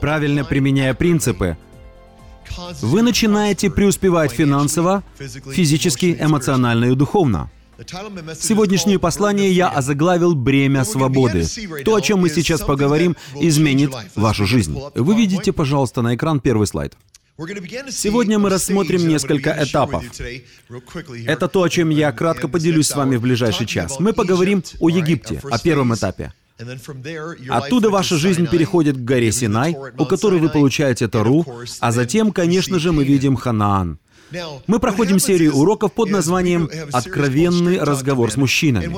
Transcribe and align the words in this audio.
Правильно 0.00 0.44
применяя 0.44 0.94
принципы, 0.94 1.56
вы 2.80 3.02
начинаете 3.02 3.70
преуспевать 3.70 4.32
финансово, 4.32 5.02
физически, 5.18 6.16
эмоционально 6.20 6.86
и 6.86 6.94
духовно. 6.94 7.50
Сегодняшнее 8.38 8.98
послание 8.98 9.50
я 9.50 9.68
озаглавил 9.68 10.34
«Бремя 10.34 10.84
свободы». 10.84 11.46
То, 11.84 11.96
о 11.96 12.00
чем 12.00 12.20
мы 12.20 12.28
сейчас 12.28 12.60
поговорим, 12.60 13.16
изменит 13.40 13.92
вашу 14.14 14.46
жизнь. 14.46 14.78
Вы 14.94 15.16
видите, 15.16 15.52
пожалуйста, 15.52 16.02
на 16.02 16.14
экран 16.14 16.40
первый 16.40 16.66
слайд. 16.66 16.96
Сегодня 17.90 18.38
мы 18.38 18.50
рассмотрим 18.50 19.08
несколько 19.08 19.56
этапов. 19.58 20.04
Это 21.26 21.48
то, 21.48 21.62
о 21.62 21.68
чем 21.68 21.88
я 21.88 22.12
кратко 22.12 22.46
поделюсь 22.46 22.88
с 22.88 22.94
вами 22.94 23.16
в 23.16 23.22
ближайший 23.22 23.66
час. 23.66 23.98
Мы 23.98 24.12
поговорим 24.12 24.62
о 24.78 24.88
Египте, 24.88 25.40
о 25.50 25.58
первом 25.58 25.94
этапе. 25.94 26.32
Оттуда 27.48 27.90
ваша 27.90 28.16
жизнь 28.16 28.46
переходит 28.48 28.96
к 28.96 29.00
горе 29.00 29.32
Синай, 29.32 29.76
у 29.98 30.06
которой 30.06 30.40
вы 30.40 30.48
получаете 30.48 31.08
Тару, 31.08 31.46
а 31.80 31.92
затем, 31.92 32.32
конечно 32.32 32.78
же, 32.78 32.92
мы 32.92 33.04
видим 33.04 33.36
Ханаан. 33.36 33.98
Мы 34.66 34.78
проходим 34.78 35.18
серию 35.18 35.54
уроков 35.54 35.92
под 35.92 36.10
названием 36.10 36.70
«Откровенный 36.92 37.78
разговор 37.78 38.30
с 38.30 38.36
мужчинами». 38.36 38.96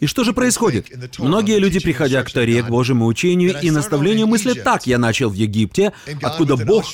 И 0.00 0.06
что 0.06 0.24
же 0.24 0.32
происходит? 0.32 0.86
Многие 1.18 1.58
люди, 1.58 1.80
приходя 1.80 2.22
к 2.22 2.30
Таре, 2.30 2.62
к 2.62 2.68
Божьему 2.68 3.06
учению 3.06 3.60
и 3.60 3.70
наставлению, 3.70 4.26
мыслят 4.26 4.62
так. 4.64 4.86
«Я 4.86 4.98
начал 4.98 5.30
в 5.30 5.34
Египте, 5.34 5.92
откуда 6.22 6.56
Бог 6.56 6.84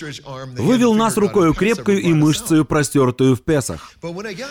вывел 0.57 0.95
нас 0.95 1.17
рукою 1.17 1.55
крепкою 1.55 2.01
и 2.01 2.13
мышцею 2.13 2.65
простертую 2.65 3.37
в 3.37 3.43
Песах». 3.43 3.93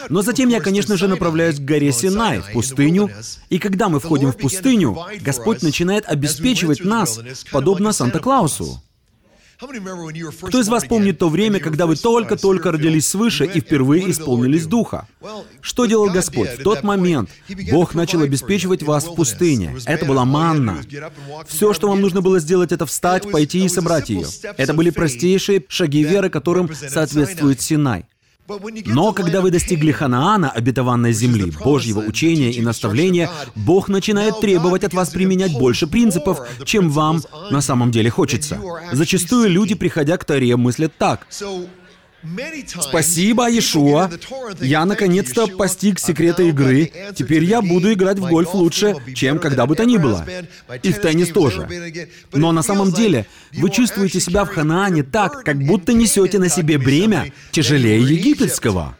Но 0.09 0.21
затем 0.21 0.49
я, 0.49 0.61
конечно 0.61 0.97
же, 0.97 1.07
направляюсь 1.07 1.59
к 1.59 1.63
горе 1.63 1.91
Синай, 1.91 2.39
в 2.39 2.51
пустыню, 2.53 3.09
и 3.49 3.59
когда 3.59 3.89
мы 3.89 3.99
входим 3.99 4.31
в 4.31 4.37
пустыню, 4.37 4.97
Господь 5.21 5.61
начинает 5.61 6.05
обеспечивать 6.05 6.83
нас, 6.83 7.19
подобно 7.51 7.91
Санта-Клаусу. 7.91 8.81
Кто 9.57 10.59
из 10.59 10.67
вас 10.67 10.85
помнит 10.85 11.19
то 11.19 11.29
время, 11.29 11.59
когда 11.59 11.85
вы 11.85 11.95
только-только 11.95 12.71
родились 12.71 13.07
свыше 13.07 13.45
и 13.45 13.59
впервые 13.59 14.11
исполнились 14.11 14.65
Духа? 14.65 15.07
Что 15.61 15.85
делал 15.85 16.09
Господь? 16.09 16.49
В 16.59 16.63
тот 16.63 16.83
момент 16.83 17.29
Бог 17.71 17.95
начал 17.95 18.21
обеспечивать 18.21 18.83
вас 18.83 19.05
в 19.05 19.15
пустыне. 19.15 19.75
Это 19.85 20.05
была 20.05 20.25
манна. 20.25 20.81
Все, 21.47 21.73
что 21.73 21.89
вам 21.89 22.01
нужно 22.01 22.21
было 22.21 22.39
сделать, 22.39 22.71
это 22.71 22.85
встать, 22.85 23.29
пойти 23.31 23.65
и 23.65 23.69
собрать 23.69 24.09
ее. 24.09 24.27
Это 24.57 24.73
были 24.73 24.89
простейшие 24.89 25.63
шаги 25.67 26.03
веры, 26.03 26.29
которым 26.29 26.69
соответствует 26.73 27.61
Синай. 27.61 28.05
Но 28.85 29.13
когда 29.13 29.41
вы 29.41 29.51
достигли 29.51 29.91
Ханаана, 29.91 30.49
обетованной 30.49 31.13
земли, 31.13 31.51
Божьего 31.63 31.99
учения 31.99 32.51
и 32.51 32.61
наставления, 32.61 33.29
Бог 33.55 33.87
начинает 33.89 34.39
требовать 34.39 34.83
от 34.83 34.93
вас 34.93 35.09
применять 35.09 35.53
больше 35.53 35.87
принципов, 35.87 36.39
чем 36.65 36.89
вам 36.89 37.21
на 37.51 37.61
самом 37.61 37.91
деле 37.91 38.09
хочется. 38.09 38.59
Зачастую 38.91 39.49
люди, 39.49 39.75
приходя 39.75 40.17
к 40.17 40.25
Таре, 40.25 40.55
мыслят 40.57 40.93
так. 40.97 41.27
Спасибо, 42.81 43.49
Иешуа. 43.49 44.09
Я 44.61 44.85
наконец-то 44.85 45.47
постиг 45.47 45.99
секреты 45.99 46.49
игры. 46.49 46.91
Теперь 47.15 47.43
я 47.43 47.61
буду 47.61 47.91
играть 47.91 48.19
в 48.19 48.27
гольф 48.27 48.53
лучше, 48.53 48.95
чем 49.15 49.39
когда 49.39 49.65
бы 49.65 49.75
то 49.75 49.85
ни 49.85 49.97
было. 49.97 50.25
И 50.81 50.91
в 50.91 50.99
теннис 50.99 51.29
тоже. 51.29 51.67
Но 52.31 52.51
на 52.51 52.63
самом 52.63 52.91
деле 52.91 53.25
вы 53.53 53.69
чувствуете 53.69 54.19
себя 54.19 54.45
в 54.45 54.49
Ханаане 54.49 55.03
так, 55.03 55.43
как 55.43 55.57
будто 55.63 55.93
несете 55.93 56.39
на 56.39 56.49
себе 56.49 56.77
бремя 56.77 57.31
тяжелее 57.51 58.01
египетского. 58.01 58.97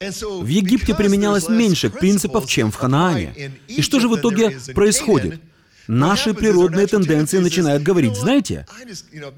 В 0.00 0.46
Египте 0.46 0.94
применялось 0.94 1.48
меньше 1.48 1.88
принципов, 1.88 2.48
чем 2.48 2.72
в 2.72 2.76
Ханаане. 2.76 3.52
И 3.68 3.82
что 3.82 4.00
же 4.00 4.08
в 4.08 4.16
итоге 4.16 4.58
происходит? 4.74 5.40
Наши 5.86 6.34
природные 6.34 6.86
тенденции 6.86 7.38
начинают 7.38 7.82
говорить, 7.82 8.16
знаете, 8.16 8.66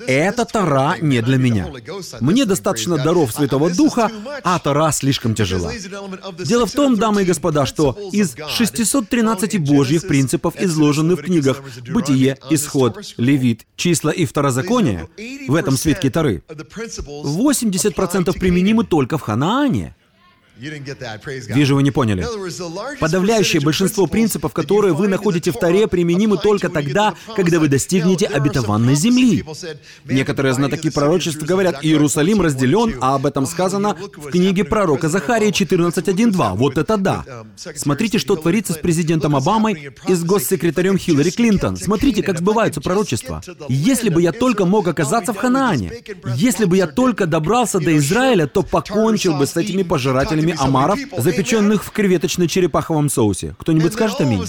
эта 0.06 0.44
Тара 0.44 0.96
не 1.00 1.20
для 1.22 1.36
меня. 1.36 1.68
Мне 2.20 2.44
достаточно 2.44 2.96
даров 2.96 3.32
Святого 3.32 3.70
Духа, 3.70 4.10
а 4.42 4.58
Тара 4.58 4.90
слишком 4.92 5.34
тяжела. 5.34 5.72
Дело 6.44 6.66
в 6.66 6.72
том, 6.72 6.96
дамы 6.96 7.22
и 7.22 7.24
господа, 7.24 7.66
что 7.66 7.96
из 8.12 8.34
613 8.48 9.58
Божьих 9.58 10.06
принципов, 10.06 10.54
изложенных 10.58 11.20
в 11.20 11.22
книгах 11.22 11.62
«Бытие», 11.88 12.38
«Исход», 12.50 12.98
«Левит», 13.16 13.66
«Числа» 13.76 14.10
и 14.10 14.24
«Второзаконие», 14.24 15.08
в 15.48 15.54
этом 15.54 15.76
свитке 15.76 16.10
Тары, 16.10 16.42
80% 16.48 18.38
применимы 18.38 18.84
только 18.84 19.18
в 19.18 19.22
Ханаане. 19.22 19.94
Вижу, 20.56 21.74
вы 21.74 21.82
не 21.82 21.90
поняли. 21.90 22.24
Подавляющее 23.00 23.60
большинство 23.60 24.06
принципов, 24.06 24.52
которые 24.52 24.94
вы 24.94 25.08
находите 25.08 25.50
в 25.50 25.58
Таре, 25.58 25.88
применимы 25.88 26.38
только 26.38 26.68
тогда, 26.68 27.14
когда 27.34 27.58
вы 27.58 27.68
достигнете 27.68 28.26
обетованной 28.26 28.94
земли. 28.94 29.44
Некоторые 30.04 30.54
знатоки 30.54 30.90
пророчеств 30.90 31.42
говорят, 31.42 31.84
Иерусалим 31.84 32.40
разделен, 32.40 32.96
а 33.00 33.16
об 33.16 33.26
этом 33.26 33.46
сказано 33.46 33.96
в 34.16 34.30
книге 34.30 34.64
пророка 34.64 35.08
Захария 35.08 35.48
14.1.2. 35.48 36.56
Вот 36.56 36.78
это 36.78 36.96
да. 36.96 37.24
Смотрите, 37.56 38.18
что 38.18 38.36
творится 38.36 38.74
с 38.74 38.78
президентом 38.78 39.34
Обамой 39.34 39.92
и 40.06 40.14
с 40.14 40.22
госсекретарем 40.22 40.98
Хиллари 40.98 41.30
Клинтон. 41.30 41.76
Смотрите, 41.76 42.22
как 42.22 42.38
сбываются 42.38 42.80
пророчества. 42.80 43.42
Если 43.68 44.08
бы 44.08 44.22
я 44.22 44.30
только 44.30 44.66
мог 44.66 44.86
оказаться 44.86 45.32
в 45.32 45.36
Ханаане, 45.36 45.92
если 46.36 46.64
бы 46.64 46.76
я 46.76 46.86
только 46.86 47.26
добрался 47.26 47.80
до 47.80 47.96
Израиля, 47.96 48.46
то 48.46 48.62
покончил 48.62 49.34
бы 49.34 49.46
с 49.46 49.56
этими 49.56 49.82
пожирателями 49.82 50.43
сотнями 50.44 50.56
омаров, 50.58 50.98
запеченных 51.18 51.84
в 51.84 51.92
креветочно-черепаховом 51.92 53.08
соусе. 53.08 53.54
Кто-нибудь 53.58 53.92
скажет 53.92 54.20
аминь? 54.20 54.44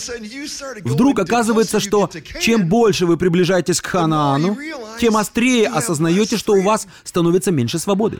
Вдруг 0.84 1.20
оказывается, 1.20 1.80
что 1.80 2.10
чем 2.40 2.68
больше 2.68 3.06
вы 3.06 3.18
приближаетесь 3.18 3.82
к 3.82 3.88
Ханаану, 3.88 4.58
тем 5.00 5.18
острее 5.18 5.68
осознаете, 5.68 6.38
что 6.38 6.54
у 6.54 6.62
вас 6.62 6.88
становится 7.04 7.52
меньше 7.52 7.80
свободы. 7.80 8.20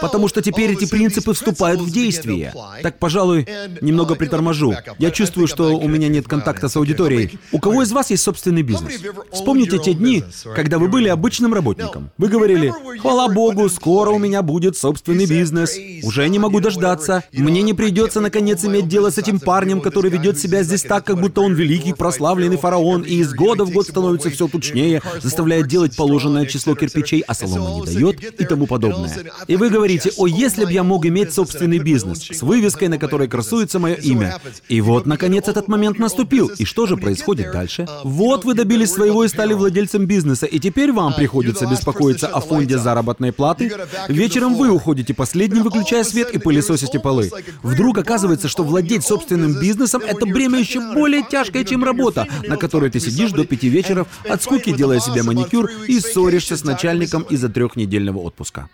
Потому 0.00 0.28
что 0.28 0.40
теперь 0.40 0.72
эти 0.72 0.86
принципы 0.86 1.34
вступают 1.34 1.80
в 1.80 1.90
действие. 1.90 2.54
Так, 2.82 2.98
пожалуй, 2.98 3.46
немного 3.80 4.14
приторможу. 4.14 4.74
Я 4.98 5.10
чувствую, 5.10 5.46
что 5.46 5.76
у 5.76 5.88
меня 5.88 6.08
нет 6.08 6.26
контакта 6.26 6.68
с 6.68 6.76
аудиторией. 6.76 7.38
У 7.52 7.58
кого 7.58 7.82
из 7.82 7.92
вас 7.92 8.10
есть 8.10 8.22
собственный 8.22 8.62
бизнес? 8.62 9.00
Вспомните 9.32 9.78
те 9.78 9.92
дни, 9.92 10.24
когда 10.54 10.78
вы 10.78 10.88
были 10.88 11.08
обычным 11.08 11.52
работником. 11.52 12.10
Вы 12.16 12.28
говорили, 12.28 12.72
хвала 13.00 13.28
Богу, 13.28 13.68
скоро 13.68 14.10
у 14.10 14.18
меня 14.18 14.42
будет 14.42 14.76
собственный 14.76 15.26
бизнес. 15.26 15.76
Уже 16.02 16.28
не 16.28 16.38
могу 16.38 16.60
дождаться. 16.60 17.24
Мне 17.32 17.62
не 17.62 17.74
придется, 17.74 18.20
наконец, 18.20 18.64
иметь 18.64 18.88
дело 18.88 19.10
с 19.10 19.18
этим 19.18 19.40
парнем, 19.40 19.80
который 19.80 20.10
ведет 20.10 20.38
себя 20.38 20.62
здесь 20.62 20.82
так, 20.82 21.04
как 21.04 21.20
будто 21.20 21.42
он 21.42 21.54
великий, 21.54 21.92
прославленный 21.92 22.56
фараон, 22.56 23.02
и 23.02 23.16
из 23.16 23.34
года 23.34 23.64
в 23.64 23.70
год 23.70 23.86
становится 23.86 24.30
все 24.30 24.48
тучнее, 24.48 25.02
заставляет 25.20 25.66
делать 25.68 25.96
положенное 25.96 26.46
число 26.46 26.74
кирпичей, 26.74 27.20
а 27.20 27.34
солома 27.34 27.80
не 27.80 27.94
дает 27.94 28.40
и 28.40 28.44
тому 28.44 28.66
подобное. 28.66 29.12
И 29.46 29.56
вы 29.56 29.70
говорите, 29.70 30.10
о, 30.16 30.26
если 30.26 30.64
бы 30.64 30.72
я 30.72 30.82
мог 30.82 31.06
иметь 31.06 31.32
собственный 31.32 31.78
бизнес 31.78 32.28
с 32.30 32.42
вывеской, 32.42 32.88
на 32.88 32.98
которой 32.98 33.28
красуется 33.28 33.78
мое 33.78 33.94
имя. 33.94 34.40
И 34.68 34.80
вот, 34.80 35.06
наконец, 35.06 35.48
этот 35.48 35.68
момент 35.68 35.98
наступил. 35.98 36.48
И 36.58 36.64
что 36.64 36.86
же 36.86 36.96
происходит 36.96 37.52
дальше? 37.52 37.86
Вот 38.04 38.44
вы 38.44 38.54
добились 38.54 38.92
своего 38.92 39.24
и 39.24 39.28
стали 39.28 39.54
владельцем 39.54 40.06
бизнеса, 40.06 40.46
и 40.46 40.58
теперь 40.58 40.92
вам 40.92 41.14
приходится 41.14 41.66
беспокоиться 41.66 42.26
о 42.28 42.40
фонде 42.40 42.78
заработной 42.78 43.32
платы. 43.32 43.72
Вечером 44.08 44.54
вы 44.54 44.70
уходите 44.70 45.14
последним, 45.14 45.62
выключая 45.62 46.04
свет 46.04 46.30
и 46.30 46.38
пылесосите 46.38 46.98
полы. 47.00 47.30
Вдруг 47.62 47.98
оказывается, 47.98 48.48
что 48.48 48.64
владеть 48.64 49.04
собственным 49.04 49.58
бизнесом— 49.60 50.02
это 50.06 50.26
бремя 50.26 50.58
еще 50.58 50.80
более 50.94 51.22
тяжкое, 51.22 51.64
чем 51.64 51.84
работа, 51.84 52.26
на 52.46 52.56
которой 52.56 52.90
ты 52.90 53.00
сидишь 53.00 53.32
до 53.32 53.44
пяти 53.44 53.68
вечеров, 53.68 54.08
от 54.28 54.42
скуки 54.42 54.72
делая 54.72 55.00
себе 55.00 55.22
маникюр 55.22 55.70
и 55.88 56.00
ссоришься 56.00 56.56
с 56.56 56.64
начальником 56.64 57.22
из-за 57.22 57.48
трехнедельного 57.48 58.18
отпуска. 58.18 58.68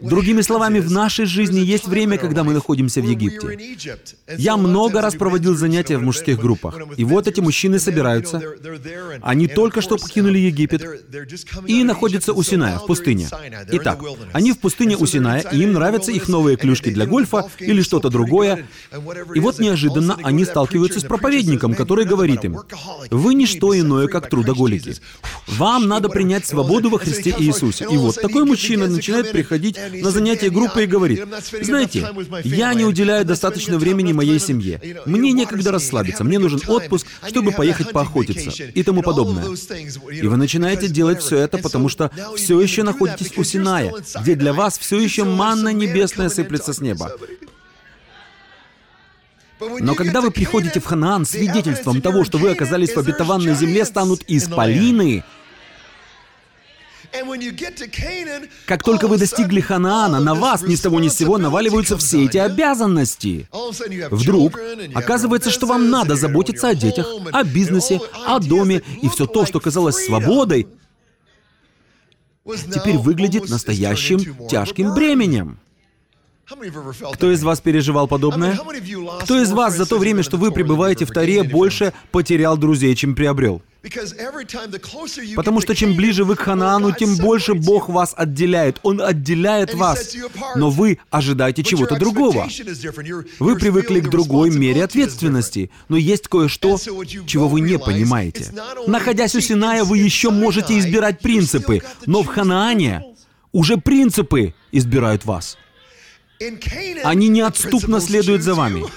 Другими 0.00 0.40
словами, 0.40 0.80
в 0.80 0.90
нашей 0.90 1.26
жизни 1.26 1.60
есть 1.60 1.86
время, 1.86 2.16
когда 2.16 2.44
мы 2.44 2.54
находимся 2.54 3.02
в 3.02 3.04
Египте. 3.04 3.76
Я 4.38 4.56
много 4.56 5.02
раз 5.02 5.14
проводил 5.16 5.54
занятия 5.54 5.98
в 5.98 6.02
мужских 6.02 6.38
группах. 6.38 6.78
И 6.96 7.04
вот 7.04 7.28
эти 7.28 7.40
мужчины 7.40 7.78
собираются. 7.78 8.42
Они 9.20 9.46
только 9.46 9.82
что 9.82 9.98
покинули 9.98 10.38
Египет 10.38 10.82
и 11.66 11.84
находятся 11.84 12.32
у 12.32 12.42
Синая, 12.42 12.78
в 12.78 12.86
пустыне. 12.86 13.28
Итак, 13.72 14.02
они 14.32 14.52
в 14.52 14.58
пустыне 14.58 14.96
у 14.96 15.04
Синая, 15.04 15.40
и 15.40 15.62
им 15.62 15.74
нравятся 15.74 16.10
их 16.10 16.28
новые 16.28 16.56
клюшки 16.56 16.88
для 16.90 17.04
гольфа 17.04 17.50
или 17.58 17.82
что-то 17.82 18.08
другое. 18.08 18.66
И 19.34 19.40
вот 19.40 19.58
неожиданно 19.58 20.16
они 20.22 20.46
сталкиваются 20.46 21.00
с 21.00 21.04
проповедником, 21.04 21.74
который 21.74 22.06
говорит 22.06 22.44
им, 22.44 22.60
«Вы 23.10 23.34
не 23.34 23.44
что 23.46 23.78
иное, 23.78 24.08
как 24.08 24.30
трудоголики. 24.30 24.96
Вам 25.48 25.86
надо 25.86 26.08
принять 26.08 26.46
свободу 26.46 26.88
во 26.88 26.98
Христе 26.98 27.34
Иисусе». 27.38 27.86
И 27.90 27.96
вот 27.98 28.14
такой 28.14 28.44
мужчина 28.44 28.86
начинает 28.86 29.33
приходить 29.34 29.76
на 30.02 30.10
занятия 30.10 30.48
группы 30.48 30.84
и 30.84 30.86
говорит, 30.86 31.24
«Знаете, 31.60 32.06
я 32.44 32.72
не 32.74 32.84
уделяю 32.84 33.24
достаточно 33.24 33.78
времени 33.78 34.12
моей 34.12 34.38
семье. 34.38 34.80
Мне 35.06 35.32
некогда 35.32 35.72
расслабиться, 35.72 36.22
мне 36.22 36.38
нужен 36.38 36.60
отпуск, 36.68 37.06
чтобы 37.26 37.50
поехать 37.52 37.90
поохотиться» 37.90 38.50
и 38.62 38.82
тому 38.82 39.02
подобное. 39.02 39.44
И 40.10 40.26
вы 40.26 40.36
начинаете 40.36 40.88
делать 40.88 41.20
все 41.20 41.38
это, 41.38 41.58
потому 41.58 41.88
что 41.88 42.10
все 42.36 42.60
еще 42.60 42.84
находитесь 42.84 43.32
у 43.36 43.44
Синая, 43.44 43.92
где 44.22 44.34
для 44.36 44.52
вас 44.52 44.78
все 44.78 45.00
еще 45.00 45.24
манна 45.24 45.70
небесная 45.72 46.28
сыплется 46.28 46.72
с 46.72 46.80
неба. 46.80 47.12
Но 49.80 49.94
когда 49.94 50.20
вы 50.20 50.30
приходите 50.30 50.80
в 50.80 50.84
Ханаан, 50.84 51.24
свидетельством 51.24 52.00
того, 52.00 52.24
что 52.24 52.38
вы 52.38 52.50
оказались 52.50 52.94
в 52.94 52.98
обетованной 52.98 53.54
земле, 53.54 53.84
станут 53.84 54.22
исполины. 54.28 55.24
Как 58.66 58.82
только 58.82 59.06
вы 59.06 59.18
достигли 59.18 59.60
Ханаана, 59.60 60.20
на 60.20 60.34
вас 60.34 60.62
ни 60.62 60.74
с 60.74 60.80
того 60.80 61.00
ни 61.00 61.08
с 61.08 61.16
сего 61.16 61.38
наваливаются 61.38 61.96
все 61.96 62.24
эти 62.24 62.38
обязанности. 62.38 63.48
Вдруг 64.10 64.58
оказывается, 64.94 65.50
что 65.50 65.66
вам 65.66 65.90
надо 65.90 66.16
заботиться 66.16 66.68
о 66.68 66.74
детях, 66.74 67.06
о 67.32 67.44
бизнесе, 67.44 68.00
о 68.26 68.40
доме, 68.40 68.82
и 69.02 69.08
все 69.08 69.26
то, 69.26 69.46
что 69.46 69.60
казалось 69.60 70.04
свободой, 70.04 70.66
теперь 72.44 72.96
выглядит 72.96 73.48
настоящим 73.48 74.48
тяжким 74.48 74.94
бременем. 74.94 75.58
Кто 77.14 77.32
из 77.32 77.42
вас 77.42 77.60
переживал 77.60 78.06
подобное? 78.06 78.58
Кто 79.22 79.40
из 79.40 79.50
вас 79.52 79.74
за 79.76 79.86
то 79.86 79.98
время, 79.98 80.22
что 80.22 80.36
вы 80.36 80.52
пребываете 80.52 81.06
в 81.06 81.10
Таре, 81.10 81.42
больше 81.42 81.92
потерял 82.10 82.56
друзей, 82.56 82.94
чем 82.94 83.14
приобрел? 83.14 83.62
Потому 85.36 85.60
что 85.60 85.74
чем 85.74 85.94
ближе 85.94 86.24
вы 86.24 86.36
к 86.36 86.40
Ханаану, 86.40 86.92
тем 86.92 87.16
больше 87.16 87.54
Бог 87.54 87.88
вас 87.88 88.14
отделяет. 88.16 88.80
Он 88.82 89.00
отделяет 89.00 89.74
вас. 89.74 90.14
Но 90.56 90.70
вы 90.70 90.98
ожидаете 91.10 91.62
чего-то 91.62 91.96
другого. 91.96 92.48
Вы 93.38 93.56
привыкли 93.56 94.00
к 94.00 94.08
другой 94.08 94.50
мере 94.50 94.84
ответственности. 94.84 95.70
Но 95.88 95.96
есть 95.96 96.28
кое-что, 96.28 96.78
чего 97.26 97.48
вы 97.48 97.60
не 97.60 97.78
понимаете. 97.78 98.52
Находясь 98.86 99.34
у 99.34 99.40
Синая, 99.40 99.84
вы 99.84 99.98
еще 99.98 100.30
можете 100.30 100.78
избирать 100.78 101.20
принципы. 101.20 101.82
Но 102.06 102.22
в 102.22 102.26
Ханаане 102.26 103.04
уже 103.52 103.76
принципы 103.76 104.54
избирают 104.72 105.24
вас. 105.24 105.58
Они 107.04 107.28
неотступно 107.28 108.00
следуют 108.00 108.42
за 108.42 108.54
вами. 108.54 108.84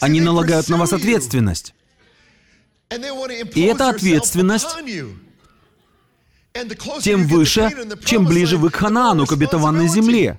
Они 0.00 0.20
налагают 0.20 0.68
на 0.68 0.76
вас 0.76 0.92
ответственность. 0.92 1.73
И 2.90 3.60
эта 3.62 3.88
ответственность 3.90 4.68
тем 7.02 7.26
выше, 7.26 7.70
чем 8.04 8.26
ближе 8.26 8.56
вы 8.56 8.70
к 8.70 8.76
Ханаану, 8.76 9.26
к 9.26 9.32
обетованной 9.32 9.88
земле. 9.88 10.38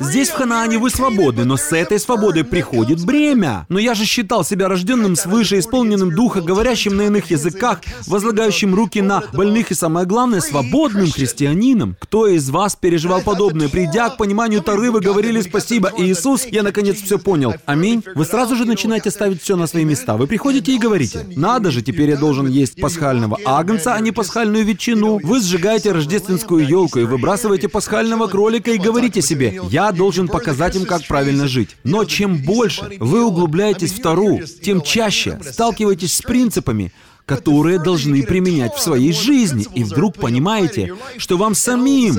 Здесь 0.00 0.30
в 0.30 0.34
Ханаане 0.34 0.78
вы 0.78 0.90
свободны, 0.90 1.44
но 1.44 1.56
с 1.56 1.72
этой 1.72 2.00
свободой 2.00 2.42
приходит 2.42 3.04
бремя. 3.04 3.64
Но 3.68 3.78
я 3.78 3.94
же 3.94 4.04
считал 4.04 4.44
себя 4.44 4.68
рожденным 4.68 5.14
свыше, 5.14 5.60
исполненным 5.60 6.12
духа, 6.14 6.40
говорящим 6.40 6.96
на 6.96 7.02
иных 7.02 7.30
языках, 7.30 7.80
возлагающим 8.08 8.74
руки 8.74 9.00
на 9.00 9.22
больных 9.32 9.70
и, 9.70 9.74
самое 9.74 10.04
главное, 10.04 10.40
свободным 10.40 11.12
христианином. 11.12 11.96
Кто 12.00 12.26
из 12.26 12.50
вас 12.50 12.74
переживал 12.74 13.20
подобное? 13.20 13.68
Придя 13.68 14.10
к 14.10 14.16
пониманию 14.16 14.62
Тары, 14.62 14.90
вы 14.90 15.00
говорили 15.00 15.40
«Спасибо, 15.42 15.92
Иисус, 15.96 16.46
я 16.46 16.64
наконец 16.64 16.96
все 17.00 17.18
понял». 17.18 17.54
Аминь. 17.66 18.02
Вы 18.16 18.24
сразу 18.24 18.56
же 18.56 18.64
начинаете 18.64 19.10
ставить 19.12 19.42
все 19.42 19.54
на 19.56 19.68
свои 19.68 19.84
места. 19.84 20.16
Вы 20.16 20.26
приходите 20.26 20.74
и 20.74 20.78
говорите 20.78 21.24
«Надо 21.36 21.70
же, 21.70 21.82
теперь 21.82 22.10
я 22.10 22.16
должен 22.16 22.48
есть 22.48 22.80
пасхального 22.80 23.38
агнца, 23.44 23.94
а 23.94 24.00
не 24.00 24.10
пасхальную 24.10 24.64
ветчину». 24.64 25.20
Вы 25.22 25.40
сжигаете 25.40 25.92
рождественскую 25.92 26.66
елку 26.66 26.98
и 26.98 27.04
выбрасываете 27.04 27.68
пасхального 27.68 28.26
кролика 28.26 28.72
и 28.72 28.78
говорите 28.78 29.22
себе 29.26 29.60
я 29.70 29.92
должен 29.92 30.28
показать 30.28 30.76
им, 30.76 30.86
как 30.86 31.06
правильно 31.06 31.48
жить. 31.48 31.76
Но 31.84 32.04
чем 32.04 32.38
больше 32.42 32.96
вы 32.98 33.24
углубляетесь 33.24 33.92
в 33.92 34.00
Тару, 34.00 34.40
тем 34.62 34.80
чаще 34.80 35.38
сталкиваетесь 35.42 36.14
с 36.14 36.22
принципами, 36.22 36.92
которые 37.26 37.78
должны 37.78 38.22
применять 38.22 38.74
в 38.74 38.80
своей 38.80 39.12
жизни. 39.12 39.66
И 39.74 39.84
вдруг 39.84 40.16
понимаете, 40.16 40.94
что 41.18 41.36
вам 41.36 41.54
самим 41.54 42.16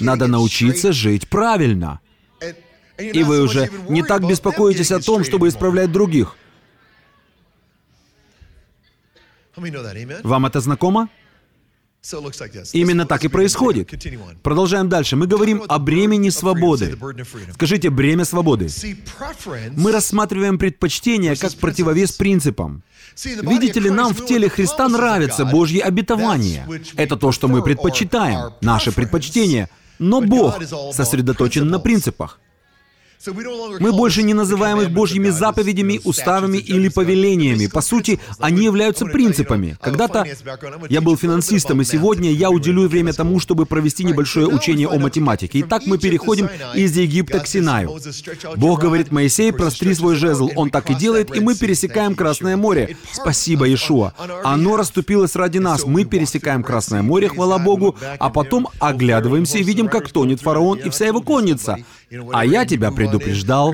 надо 0.00 0.26
научиться 0.26 0.92
жить 0.92 1.28
правильно. 1.28 2.00
И 2.98 3.22
вы 3.22 3.40
уже 3.40 3.70
не 3.88 4.02
так 4.02 4.26
беспокоитесь 4.26 4.92
о 4.92 5.00
том, 5.00 5.24
чтобы 5.24 5.48
исправлять 5.48 5.90
других. 5.90 6.36
Вам 10.22 10.46
это 10.46 10.60
знакомо? 10.60 11.08
Именно 12.72 13.06
так 13.06 13.24
и 13.24 13.28
происходит. 13.28 13.90
Продолжаем 14.42 14.88
дальше. 14.88 15.16
Мы 15.16 15.26
говорим 15.26 15.62
о 15.68 15.78
бремени 15.78 16.30
свободы. 16.30 16.96
Скажите, 17.54 17.90
бремя 17.90 18.24
свободы. 18.24 18.68
Мы 19.76 19.92
рассматриваем 19.92 20.58
предпочтение 20.58 21.36
как 21.36 21.54
противовес 21.54 22.12
принципам. 22.12 22.82
Видите 23.42 23.80
ли, 23.80 23.90
нам 23.90 24.14
в 24.14 24.24
теле 24.24 24.48
Христа 24.48 24.88
нравится 24.88 25.44
Божье 25.44 25.82
обетование. 25.82 26.66
Это 26.96 27.16
то, 27.16 27.32
что 27.32 27.48
мы 27.48 27.62
предпочитаем, 27.62 28.54
наше 28.60 28.92
предпочтение. 28.92 29.68
Но 29.98 30.22
Бог 30.22 30.58
сосредоточен 30.94 31.68
на 31.68 31.78
принципах. 31.78 32.40
Мы 33.26 33.92
больше 33.92 34.22
не 34.22 34.32
называем 34.32 34.80
их 34.80 34.90
Божьими 34.92 35.28
заповедями, 35.28 36.00
уставами 36.04 36.56
или 36.56 36.88
повелениями. 36.88 37.66
По 37.66 37.82
сути, 37.82 38.18
они 38.38 38.64
являются 38.64 39.04
принципами. 39.04 39.76
Когда-то 39.80 40.26
я 40.88 41.00
был 41.02 41.18
финансистом, 41.18 41.82
и 41.82 41.84
сегодня 41.84 42.32
я 42.32 42.50
уделю 42.50 42.88
время 42.88 43.12
тому, 43.12 43.38
чтобы 43.38 43.66
провести 43.66 44.04
небольшое 44.04 44.46
учение 44.46 44.88
о 44.88 44.98
математике. 44.98 45.60
Итак, 45.60 45.82
мы 45.84 45.98
переходим 45.98 46.48
из 46.74 46.96
Египта 46.96 47.40
к 47.40 47.46
Синаю. 47.46 47.98
Бог 48.56 48.80
говорит 48.80 49.12
Моисей, 49.12 49.52
простри 49.52 49.94
свой 49.94 50.16
жезл. 50.16 50.50
Он 50.56 50.70
так 50.70 50.90
и 50.90 50.94
делает, 50.94 51.34
и 51.36 51.40
мы 51.40 51.54
пересекаем 51.54 52.14
Красное 52.14 52.56
море. 52.56 52.96
Спасибо, 53.12 53.66
Иешуа. 53.66 54.14
Оно 54.44 54.76
расступилось 54.76 55.36
ради 55.36 55.58
нас. 55.58 55.84
Мы 55.84 56.06
пересекаем 56.06 56.62
Красное 56.62 57.02
море, 57.02 57.28
хвала 57.28 57.58
Богу, 57.58 57.96
а 58.18 58.30
потом 58.30 58.68
оглядываемся 58.78 59.58
и 59.58 59.62
видим, 59.62 59.88
как 59.88 60.10
тонет 60.10 60.40
фараон 60.40 60.78
и 60.78 60.88
вся 60.88 61.06
его 61.06 61.20
конница. 61.20 61.76
А 62.32 62.44
я 62.44 62.66
тебя 62.66 62.90
предупреждал. 62.90 63.72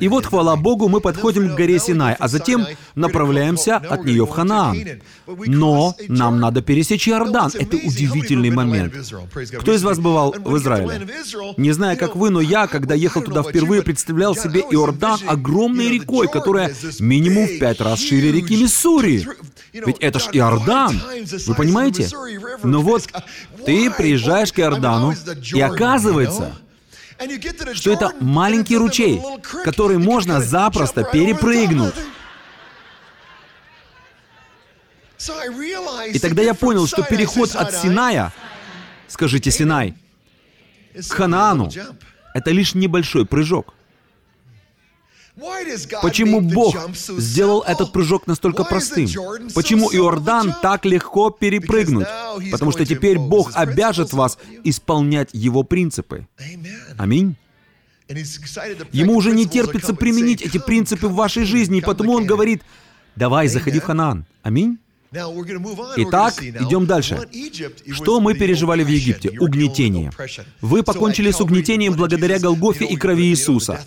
И 0.00 0.08
вот, 0.08 0.26
хвала 0.26 0.56
Богу, 0.56 0.88
мы 0.88 1.00
подходим 1.00 1.50
к 1.50 1.56
горе 1.56 1.78
Синай, 1.78 2.16
а 2.18 2.26
затем 2.26 2.66
направляемся 2.96 3.76
от 3.76 4.04
нее 4.04 4.26
в 4.26 4.30
Ханаан. 4.30 4.76
Но 5.26 5.94
нам 6.08 6.40
надо 6.40 6.62
пересечь 6.62 7.08
Иордан. 7.08 7.52
Это 7.54 7.76
удивительный 7.76 8.50
момент. 8.50 8.94
Кто 9.60 9.72
из 9.72 9.84
вас 9.84 9.98
бывал 9.98 10.34
в 10.36 10.56
Израиле? 10.56 11.06
Не 11.56 11.72
знаю, 11.72 11.96
как 11.96 12.16
вы, 12.16 12.30
но 12.30 12.40
я, 12.40 12.66
когда 12.66 12.94
ехал 12.94 13.22
туда 13.22 13.42
впервые, 13.42 13.82
представлял 13.82 14.34
себе 14.34 14.60
Иордан 14.60 15.20
огромной 15.26 15.90
рекой, 15.90 16.28
которая 16.28 16.74
минимум 16.98 17.46
в 17.46 17.58
пять 17.58 17.80
раз 17.80 18.00
шире 18.00 18.32
реки 18.32 18.60
Миссури. 18.60 19.26
Ведь 19.72 19.98
это 20.00 20.18
ж 20.18 20.28
Иордан. 20.32 21.00
Вы 21.46 21.54
понимаете? 21.54 22.08
Но 22.64 22.80
вот 22.82 23.06
ты 23.64 23.90
приезжаешь 23.90 24.52
к 24.52 24.58
Иордану, 24.58 25.14
и 25.54 25.60
оказывается, 25.60 26.52
что 27.74 27.92
это 27.92 28.12
маленький 28.20 28.76
ручей, 28.76 29.20
который 29.64 29.98
можно 29.98 30.40
запросто 30.40 31.04
перепрыгнуть. 31.04 31.94
И 36.12 36.18
тогда 36.18 36.42
я 36.42 36.54
понял, 36.54 36.86
что 36.86 37.02
переход 37.02 37.54
от 37.54 37.74
Синая, 37.74 38.32
скажите 39.06 39.50
Синай, 39.50 39.94
к 40.94 41.12
Ханаану, 41.12 41.70
это 42.32 42.50
лишь 42.50 42.74
небольшой 42.74 43.26
прыжок. 43.26 43.74
Почему 46.02 46.40
Бог 46.40 46.76
сделал 46.94 47.62
этот 47.62 47.92
прыжок 47.92 48.26
настолько 48.26 48.64
простым? 48.64 49.08
Почему 49.54 49.90
Иордан 49.92 50.54
так 50.62 50.84
легко 50.84 51.30
перепрыгнуть? 51.30 52.06
Потому 52.50 52.72
что 52.72 52.84
теперь 52.84 53.18
Бог 53.18 53.52
обяжет 53.54 54.12
вас 54.12 54.38
исполнять 54.64 55.30
Его 55.32 55.62
принципы. 55.62 56.26
Аминь. 56.98 57.36
Ему 58.92 59.14
уже 59.14 59.32
не 59.32 59.46
терпится 59.46 59.94
применить 59.94 60.42
эти 60.42 60.58
принципы 60.58 61.06
в 61.06 61.14
вашей 61.14 61.44
жизни, 61.44 61.80
потому 61.80 62.12
Он 62.14 62.26
говорит, 62.26 62.62
давай, 63.16 63.48
заходи 63.48 63.78
в 63.80 63.84
Ханаан. 63.84 64.26
Аминь. 64.42 64.78
Итак, 65.12 66.34
идем 66.40 66.86
дальше. 66.86 67.18
Что 67.90 68.20
мы 68.20 68.34
переживали 68.34 68.84
в 68.84 68.88
Египте? 68.88 69.32
Угнетение. 69.40 70.12
Вы 70.60 70.84
покончили 70.84 71.32
с 71.32 71.40
угнетением 71.40 71.94
благодаря 71.94 72.38
Голгофе 72.38 72.84
и 72.84 72.96
крови 72.96 73.24
Иисуса. 73.24 73.80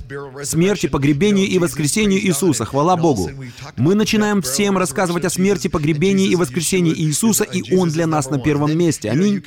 Смерти, 0.43 0.87
погребению 0.87 1.47
и 1.47 1.59
воскресению 1.59 2.19
Иисуса. 2.19 2.65
Хвала 2.65 2.97
Богу. 2.97 3.31
Мы 3.77 3.95
начинаем 3.95 4.41
всем 4.41 4.77
рассказывать 4.77 5.23
о 5.23 5.29
смерти, 5.29 5.69
погребении 5.69 6.27
и 6.27 6.35
воскресении 6.35 6.93
Иисуса, 6.93 7.45
и 7.45 7.73
Он 7.73 7.87
для 7.87 8.05
нас 8.05 8.29
на 8.29 8.37
первом 8.37 8.77
месте. 8.77 9.09
Аминь. 9.09 9.43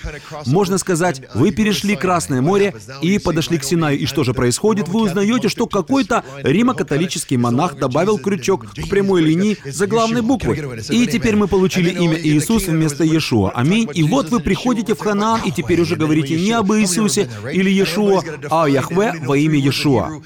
Можно 0.47 0.79
сказать, 0.79 1.21
вы 1.35 1.51
перешли 1.51 1.95
Красное 1.95 2.41
море 2.41 2.75
и 3.03 3.19
подошли 3.19 3.59
к 3.59 3.65
Синаю. 3.65 3.99
И 3.99 4.07
что 4.07 4.25
же 4.25 4.33
происходит? 4.33 4.89
Вы 4.89 5.03
узнаете, 5.03 5.51
что 5.51 5.67
какой-то 5.67 6.25
римо-католический 6.43 7.37
монах 7.37 7.77
добавил 7.77 8.17
крючок 8.17 8.65
к 8.73 8.89
прямой 8.89 9.21
линии 9.21 9.59
за 9.67 9.87
главной 9.87 10.23
буквы. 10.23 10.81
И 10.89 11.07
теперь 11.07 11.37
мы 11.37 11.47
получаем 11.49 11.66
получили 11.67 11.91
имя 11.91 12.17
Иисус 12.17 12.67
вместо 12.69 13.03
Иешуа. 13.05 13.51
Аминь. 13.51 13.89
И 13.93 14.05
вот 14.05 14.31
вы 14.31 14.39
приходите 14.41 14.95
в 14.95 15.01
Ханаан, 15.01 15.41
и 15.45 15.51
теперь 15.51 15.81
уже 15.81 15.97
говорите 15.97 16.37
не 16.37 16.53
об 16.53 16.73
Иисусе 16.73 17.29
или 17.53 17.71
Иешуа, 17.71 18.23
а 18.51 18.65
о 18.65 18.69
Яхве 18.69 19.15
во 19.25 19.37
имя 19.37 19.59
Иешуа. 19.59 20.23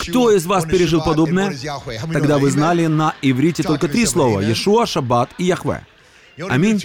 Кто 0.00 0.30
из 0.30 0.46
вас 0.46 0.64
пережил 0.64 1.02
подобное? 1.02 1.52
Тогда 2.12 2.38
вы 2.38 2.50
знали 2.50 2.86
на 2.86 3.14
иврите 3.20 3.62
только 3.62 3.88
три 3.88 4.06
слова— 4.06 4.40
Иешуа, 4.42 4.86
Шаббат 4.86 5.30
и 5.38 5.44
Яхве. 5.44 5.84
Аминь. 6.48 6.80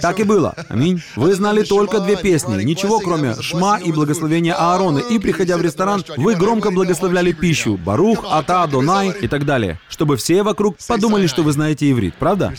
Так 0.00 0.20
и 0.20 0.24
было. 0.24 0.54
Аминь. 0.68 1.02
Вы 1.16 1.34
знали 1.34 1.62
только 1.62 2.00
две 2.00 2.16
песни, 2.16 2.62
ничего 2.62 3.00
кроме 3.00 3.34
Шма 3.40 3.78
и 3.78 3.92
благословения 3.92 4.54
Аарона. 4.54 4.98
И, 4.98 5.18
приходя 5.18 5.56
в 5.56 5.62
ресторан, 5.62 6.04
вы 6.16 6.34
громко 6.34 6.70
благословляли 6.70 7.32
пищу. 7.32 7.76
Барух, 7.76 8.24
Ата, 8.30 8.66
Донай 8.66 9.10
и 9.20 9.28
так 9.28 9.44
далее. 9.44 9.80
Чтобы 9.88 10.16
все 10.16 10.42
вокруг 10.42 10.76
подумали, 10.86 11.26
что 11.26 11.42
вы 11.42 11.52
знаете 11.52 11.90
иврит. 11.90 12.14
Правда? 12.18 12.54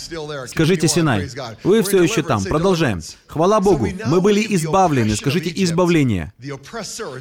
Скажите 0.47 0.87
Синай. 0.87 1.29
Вы 1.63 1.81
все 1.83 2.01
еще 2.03 2.23
там. 2.23 2.43
Продолжаем. 2.43 3.01
Хвала 3.27 3.59
Богу. 3.59 3.87
Мы 4.05 4.21
были 4.21 4.45
избавлены. 4.55 5.15
Скажите 5.15 5.51
избавление. 5.55 6.33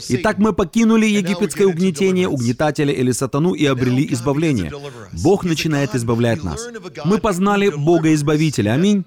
Итак, 0.08 0.38
мы 0.38 0.52
покинули 0.52 1.06
египетское 1.06 1.66
угнетение, 1.66 2.28
угнетателя 2.28 2.92
или 2.92 3.12
сатану 3.12 3.54
и 3.54 3.64
обрели 3.66 4.06
избавление. 4.12 4.72
Бог 5.12 5.44
начинает 5.44 5.94
избавлять 5.94 6.42
нас. 6.42 6.68
Мы 7.04 7.18
познали 7.18 7.70
Бога-избавителя. 7.70 8.72
Аминь. 8.72 9.04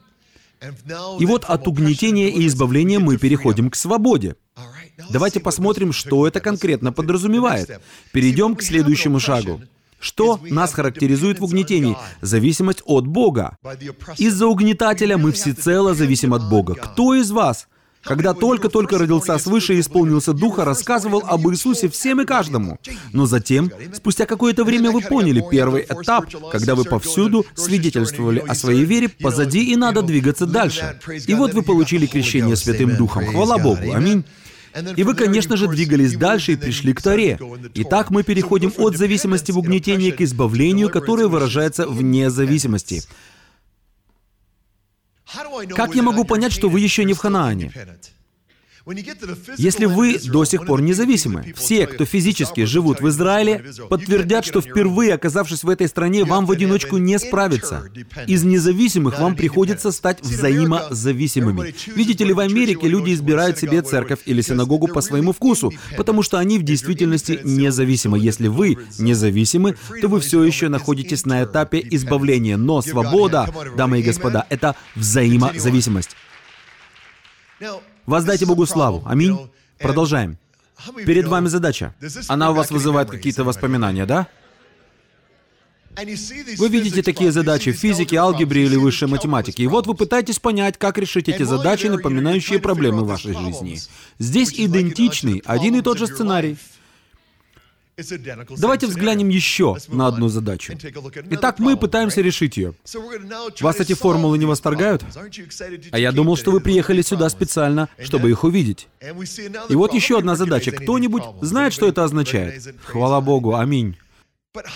И 1.19 1.25
вот 1.25 1.45
от 1.45 1.67
угнетения 1.67 2.29
и 2.29 2.47
избавления 2.47 2.99
мы 2.99 3.17
переходим 3.17 3.69
к 3.69 3.75
свободе. 3.75 4.35
Давайте 5.09 5.39
посмотрим, 5.39 5.91
что 5.91 6.27
это 6.27 6.39
конкретно 6.39 6.91
подразумевает. 6.91 7.81
Перейдем 8.11 8.55
к 8.55 8.61
следующему 8.61 9.19
шагу. 9.19 9.61
Что 9.99 10.39
нас 10.43 10.73
характеризует 10.73 11.39
в 11.39 11.43
угнетении? 11.43 11.97
Зависимость 12.21 12.81
от 12.85 13.07
Бога. 13.07 13.57
Из-за 14.17 14.47
угнетателя 14.47 15.17
мы 15.17 15.31
всецело 15.31 15.93
зависим 15.93 16.33
от 16.33 16.49
Бога. 16.49 16.75
Кто 16.75 17.15
из 17.15 17.31
вас 17.31 17.67
когда 18.05 18.33
только-только 18.33 18.97
родился 18.97 19.37
свыше 19.37 19.75
и 19.75 19.79
исполнился 19.79 20.33
Духа, 20.33 20.63
рассказывал 20.63 21.23
об 21.25 21.47
Иисусе 21.49 21.89
всем 21.89 22.21
и 22.21 22.25
каждому. 22.25 22.79
Но 23.11 23.25
затем, 23.25 23.71
спустя 23.93 24.25
какое-то 24.25 24.63
время 24.63 24.91
вы 24.91 25.01
поняли 25.01 25.43
первый 25.49 25.83
этап, 25.83 26.25
когда 26.51 26.75
вы 26.75 26.85
повсюду 26.85 27.45
свидетельствовали 27.55 28.39
о 28.39 28.55
своей 28.55 28.85
вере, 28.85 29.09
позади 29.09 29.71
и 29.71 29.75
надо 29.75 30.01
двигаться 30.01 30.45
дальше. 30.45 30.99
И 31.27 31.33
вот 31.33 31.53
вы 31.53 31.63
получили 31.63 32.05
крещение 32.05 32.55
Святым 32.55 32.95
Духом. 32.95 33.25
Хвала 33.25 33.57
Богу. 33.57 33.93
Аминь. 33.93 34.23
И 34.97 35.03
вы, 35.03 35.15
конечно 35.15 35.55
же, 35.55 35.67
двигались 35.67 36.15
дальше 36.15 36.53
и 36.53 36.55
пришли 36.57 36.93
к 36.93 37.01
Торе. 37.01 37.39
Итак, 37.75 38.09
мы 38.09 38.23
переходим 38.23 38.73
от 38.77 38.97
зависимости 38.97 39.51
в 39.51 39.57
угнетение 39.57 40.11
к 40.11 40.21
избавлению, 40.21 40.89
которое 40.89 41.27
выражается 41.27 41.87
в 41.87 42.03
независимости. 42.03 43.03
Как 45.75 45.95
я 45.95 46.03
могу 46.03 46.23
понять, 46.23 46.53
что 46.53 46.69
вы 46.69 46.79
еще 46.79 47.03
не 47.03 47.13
в 47.13 47.19
Ханаане? 47.19 47.71
Если 49.57 49.85
вы 49.85 50.19
до 50.19 50.45
сих 50.45 50.65
пор 50.65 50.81
независимы, 50.81 51.53
все, 51.55 51.87
кто 51.87 52.05
физически 52.05 52.65
живут 52.65 53.01
в 53.01 53.09
Израиле, 53.09 53.65
подтвердят, 53.89 54.45
что 54.45 54.61
впервые 54.61 55.15
оказавшись 55.15 55.63
в 55.63 55.69
этой 55.69 55.87
стране, 55.87 56.23
вам 56.23 56.45
в 56.45 56.51
одиночку 56.51 56.97
не 56.97 57.17
справиться. 57.17 57.89
Из 58.27 58.43
независимых 58.43 59.19
вам 59.19 59.35
приходится 59.35 59.91
стать 59.91 60.21
взаимозависимыми. 60.21 61.73
Видите 61.95 62.25
ли, 62.25 62.33
в 62.33 62.39
Америке 62.39 62.87
люди 62.87 63.13
избирают 63.13 63.57
себе 63.57 63.81
церковь 63.81 64.19
или 64.25 64.41
синагогу 64.41 64.87
по 64.87 65.01
своему 65.01 65.33
вкусу, 65.33 65.73
потому 65.97 66.21
что 66.21 66.37
они 66.37 66.59
в 66.59 66.63
действительности 66.63 67.39
независимы. 67.43 68.19
Если 68.19 68.47
вы 68.47 68.77
независимы, 68.99 69.75
то 69.99 70.07
вы 70.07 70.19
все 70.19 70.43
еще 70.43 70.69
находитесь 70.69 71.25
на 71.25 71.43
этапе 71.43 71.79
избавления. 71.91 72.57
Но 72.57 72.83
свобода, 72.83 73.51
дамы 73.75 74.01
и 74.01 74.03
господа, 74.03 74.45
это 74.49 74.75
взаимозависимость. 74.95 76.15
Воздайте 78.05 78.45
Богу 78.45 78.65
славу. 78.65 79.03
Аминь. 79.05 79.37
Продолжаем. 79.79 80.37
Перед 81.05 81.27
вами 81.27 81.47
задача. 81.47 81.95
Она 82.27 82.51
у 82.51 82.53
вас 82.53 82.71
вызывает 82.71 83.09
какие-то 83.09 83.43
воспоминания, 83.43 84.05
да? 84.05 84.27
Вы 85.97 86.67
видите 86.67 87.01
такие 87.01 87.31
задачи 87.31 87.71
в 87.71 87.75
физике, 87.77 88.17
алгебре 88.17 88.65
или 88.65 88.75
высшей 88.75 89.07
математике, 89.07 89.63
и 89.63 89.67
вот 89.67 89.87
вы 89.87 89.93
пытаетесь 89.93 90.39
понять, 90.39 90.77
как 90.77 90.97
решить 90.97 91.29
эти 91.29 91.43
задачи, 91.43 91.87
напоминающие 91.87 92.59
проблемы 92.59 93.03
в 93.03 93.07
вашей 93.07 93.33
жизни. 93.33 93.79
Здесь 94.19 94.53
идентичный, 94.53 95.41
один 95.45 95.75
и 95.75 95.81
тот 95.81 95.97
же 95.97 96.07
сценарий. 96.07 96.57
Давайте 98.57 98.87
взглянем 98.87 99.29
еще 99.29 99.77
на 99.87 100.07
одну 100.07 100.27
задачу. 100.27 100.73
Итак, 101.31 101.59
мы 101.59 101.77
пытаемся 101.77 102.21
решить 102.21 102.57
ее. 102.57 102.73
Вас 103.61 103.79
эти 103.79 103.93
формулы 103.93 104.37
не 104.37 104.45
восторгают? 104.45 105.03
А 105.91 105.99
я 105.99 106.11
думал, 106.11 106.35
что 106.35 106.51
вы 106.51 106.59
приехали 106.59 107.01
сюда 107.01 107.29
специально, 107.29 107.87
чтобы 107.99 108.29
их 108.29 108.43
увидеть. 108.43 108.87
И 109.69 109.75
вот 109.75 109.93
еще 109.93 110.17
одна 110.17 110.35
задача. 110.35 110.71
Кто-нибудь 110.71 111.23
знает, 111.41 111.73
что 111.73 111.87
это 111.87 112.03
означает? 112.03 112.75
Хвала 112.83 113.21
Богу, 113.21 113.55
аминь. 113.55 113.95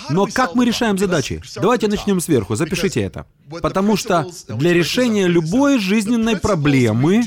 Но 0.10 0.28
как 0.28 0.56
мы 0.56 0.66
решаем 0.66 0.98
задачи? 0.98 1.42
Давайте 1.56 1.88
начнем 1.88 2.20
сверху, 2.20 2.56
запишите 2.56 3.02
это. 3.02 3.26
Потому 3.62 3.98
что 3.98 4.30
для 4.48 4.74
решения 4.74 5.28
любой 5.28 5.80
жизненной 5.80 6.38
проблемы 6.38 7.24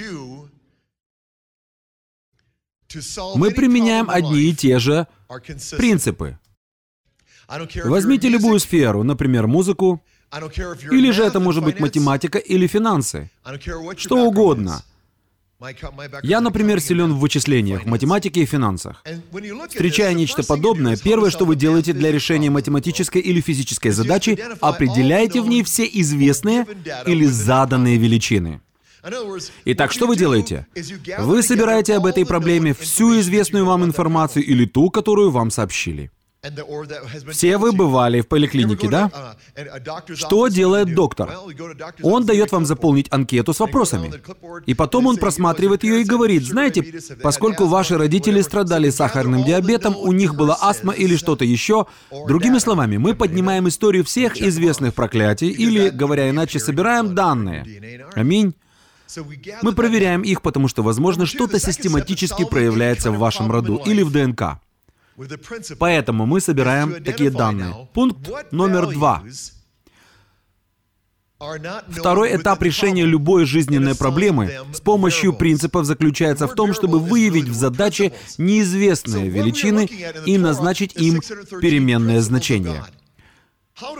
мы 3.36 3.50
применяем 3.50 4.10
одни 4.10 4.50
и 4.50 4.54
те 4.54 4.78
же 4.78 5.06
принципы. 5.76 6.38
Возьмите 7.84 8.28
любую 8.28 8.60
сферу, 8.60 9.02
например, 9.02 9.46
музыку, 9.46 10.02
или 10.90 11.10
же 11.10 11.24
это 11.24 11.40
может 11.40 11.64
быть 11.64 11.80
математика 11.80 12.38
или 12.38 12.66
финансы, 12.66 13.30
что 13.96 14.24
угодно. 14.26 14.82
Я, 16.22 16.40
например, 16.40 16.80
силен 16.80 17.12
в 17.12 17.20
вычислениях, 17.20 17.84
математике 17.84 18.42
и 18.42 18.46
финансах. 18.46 19.04
Встречая 19.68 20.12
нечто 20.14 20.42
подобное, 20.42 20.96
первое, 20.96 21.30
что 21.30 21.44
вы 21.44 21.54
делаете 21.54 21.92
для 21.92 22.10
решения 22.10 22.50
математической 22.50 23.20
или 23.20 23.40
физической 23.40 23.90
задачи, 23.90 24.38
определяете 24.60 25.40
в 25.40 25.48
ней 25.48 25.62
все 25.62 25.84
известные 25.84 26.66
или 27.06 27.26
заданные 27.26 27.96
величины. 27.98 28.60
Итак, 29.64 29.92
что 29.92 30.06
вы 30.06 30.16
делаете? 30.16 30.66
Вы 31.18 31.42
собираете 31.42 31.96
об 31.96 32.06
этой 32.06 32.24
проблеме 32.24 32.72
всю 32.72 33.18
известную 33.20 33.64
вам 33.64 33.84
информацию 33.84 34.44
или 34.44 34.64
ту, 34.64 34.90
которую 34.90 35.30
вам 35.30 35.50
сообщили. 35.50 36.10
Все 37.30 37.56
вы 37.56 37.70
бывали 37.70 38.20
в 38.20 38.26
поликлинике, 38.26 38.88
да? 38.88 39.36
Что 40.12 40.48
делает 40.48 40.92
доктор? 40.92 41.30
Он 42.02 42.26
дает 42.26 42.50
вам 42.50 42.66
заполнить 42.66 43.06
анкету 43.12 43.52
с 43.52 43.60
вопросами. 43.60 44.12
И 44.66 44.74
потом 44.74 45.06
он 45.06 45.18
просматривает 45.18 45.84
ее 45.84 46.00
и 46.00 46.04
говорит, 46.04 46.42
знаете, 46.42 46.84
поскольку 47.22 47.66
ваши 47.66 47.96
родители 47.96 48.40
страдали 48.40 48.90
сахарным 48.90 49.44
диабетом, 49.44 49.96
у 49.96 50.10
них 50.10 50.34
была 50.34 50.58
астма 50.60 50.92
или 50.92 51.16
что-то 51.16 51.44
еще. 51.44 51.86
Другими 52.26 52.58
словами, 52.58 52.96
мы 52.96 53.14
поднимаем 53.14 53.68
историю 53.68 54.02
всех 54.02 54.36
известных 54.40 54.94
проклятий 54.94 55.48
или, 55.48 55.90
говоря 55.90 56.28
иначе, 56.28 56.58
собираем 56.58 57.14
данные. 57.14 58.04
Аминь. 58.14 58.54
Мы 59.62 59.72
проверяем 59.72 60.22
их, 60.22 60.42
потому 60.42 60.68
что, 60.68 60.82
возможно, 60.82 61.26
что-то 61.26 61.58
систематически 61.58 62.44
проявляется 62.44 63.10
в 63.10 63.18
вашем 63.18 63.50
роду 63.50 63.80
или 63.84 64.02
в 64.02 64.10
ДНК. 64.10 64.60
Поэтому 65.78 66.26
мы 66.26 66.40
собираем 66.40 67.02
такие 67.04 67.30
данные. 67.30 67.88
Пункт 67.92 68.30
номер 68.50 68.88
два. 68.88 69.22
Второй 71.88 72.36
этап 72.36 72.62
решения 72.62 73.04
любой 73.04 73.46
жизненной 73.46 73.96
проблемы 73.96 74.52
с 74.72 74.80
помощью 74.80 75.32
принципов 75.32 75.86
заключается 75.86 76.46
в 76.46 76.54
том, 76.54 76.72
чтобы 76.72 77.00
выявить 77.00 77.48
в 77.48 77.54
задаче 77.54 78.12
неизвестные 78.38 79.28
величины 79.28 79.88
и 80.24 80.38
назначить 80.38 80.94
им 80.94 81.20
переменное 81.60 82.20
значение. 82.20 82.84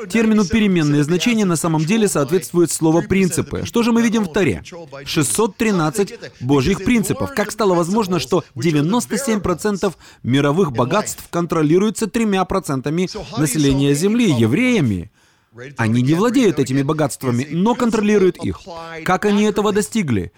Термину 0.09 0.45
«переменные 0.45 1.03
значения» 1.05 1.45
на 1.45 1.57
самом 1.57 1.85
деле 1.85 2.09
соответствует 2.09 2.71
слово 2.71 3.03
«принципы». 3.03 3.65
Что 3.65 3.83
же 3.83 3.93
мы 3.93 4.03
видим 4.03 4.25
в 4.25 4.33
Таре? 4.33 4.63
613 5.05 6.15
Божьих 6.41 6.85
принципов. 6.85 7.35
Как 7.35 7.51
стало 7.51 7.75
возможно, 7.75 8.19
что 8.19 8.45
97% 8.55 9.95
мировых 10.23 10.73
богатств 10.73 11.25
контролируется 11.31 12.07
тремя 12.07 12.45
процентами 12.45 13.09
населения 13.39 13.95
Земли, 13.95 14.31
евреями? 14.31 15.11
Они 15.77 16.03
не 16.03 16.15
владеют 16.15 16.59
этими 16.59 16.83
богатствами, 16.83 17.47
но 17.51 17.75
контролируют 17.75 18.37
их. 18.45 18.61
Как 19.05 19.25
они 19.27 19.45
этого 19.45 19.73
достигли? 19.73 20.33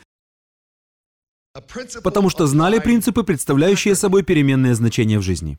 Потому 2.03 2.31
что 2.31 2.47
знали 2.47 2.81
принципы, 2.81 3.23
представляющие 3.23 3.95
собой 3.95 4.25
переменные 4.25 4.75
значения 4.75 5.19
в 5.19 5.23
жизни. 5.23 5.59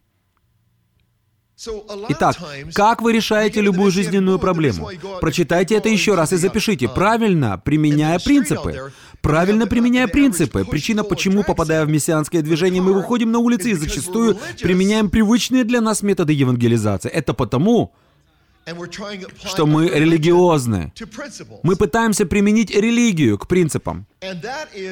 Итак, 2.09 2.35
как 2.73 3.01
вы 3.01 3.13
решаете 3.13 3.61
любую 3.61 3.91
жизненную 3.91 4.39
проблему? 4.39 4.89
Прочитайте 5.21 5.75
это 5.75 5.89
еще 5.89 6.15
раз 6.15 6.33
и 6.33 6.37
запишите. 6.37 6.89
Правильно, 6.89 7.57
применяя 7.57 8.19
принципы. 8.19 8.91
Правильно 9.21 9.65
применяя 9.65 10.07
принципы. 10.07 10.65
Причина, 10.65 11.03
почему, 11.03 11.43
попадая 11.43 11.85
в 11.85 11.89
мессианское 11.89 12.41
движение, 12.41 12.81
мы 12.81 12.93
выходим 12.93 13.31
на 13.31 13.39
улицы 13.39 13.71
и 13.71 13.73
зачастую 13.73 14.37
применяем 14.61 15.09
привычные 15.09 15.63
для 15.63 15.81
нас 15.81 16.01
методы 16.01 16.33
евангелизации. 16.33 17.09
Это 17.09 17.33
потому, 17.33 17.93
что 19.45 19.65
мы 19.65 19.87
религиозны. 19.89 20.91
Мы 21.63 21.75
пытаемся 21.75 22.25
применить 22.25 22.71
религию 22.71 23.37
к 23.37 23.47
принципам. 23.47 24.07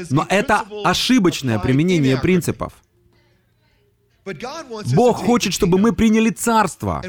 Но 0.10 0.26
это 0.30 0.64
ошибочное 0.84 1.60
применение 1.60 2.18
принципов. 2.18 2.74
Бог 4.94 5.18
хочет, 5.18 5.54
чтобы 5.54 5.78
мы 5.78 5.92
приняли 5.92 6.30
Царство. 6.30 7.04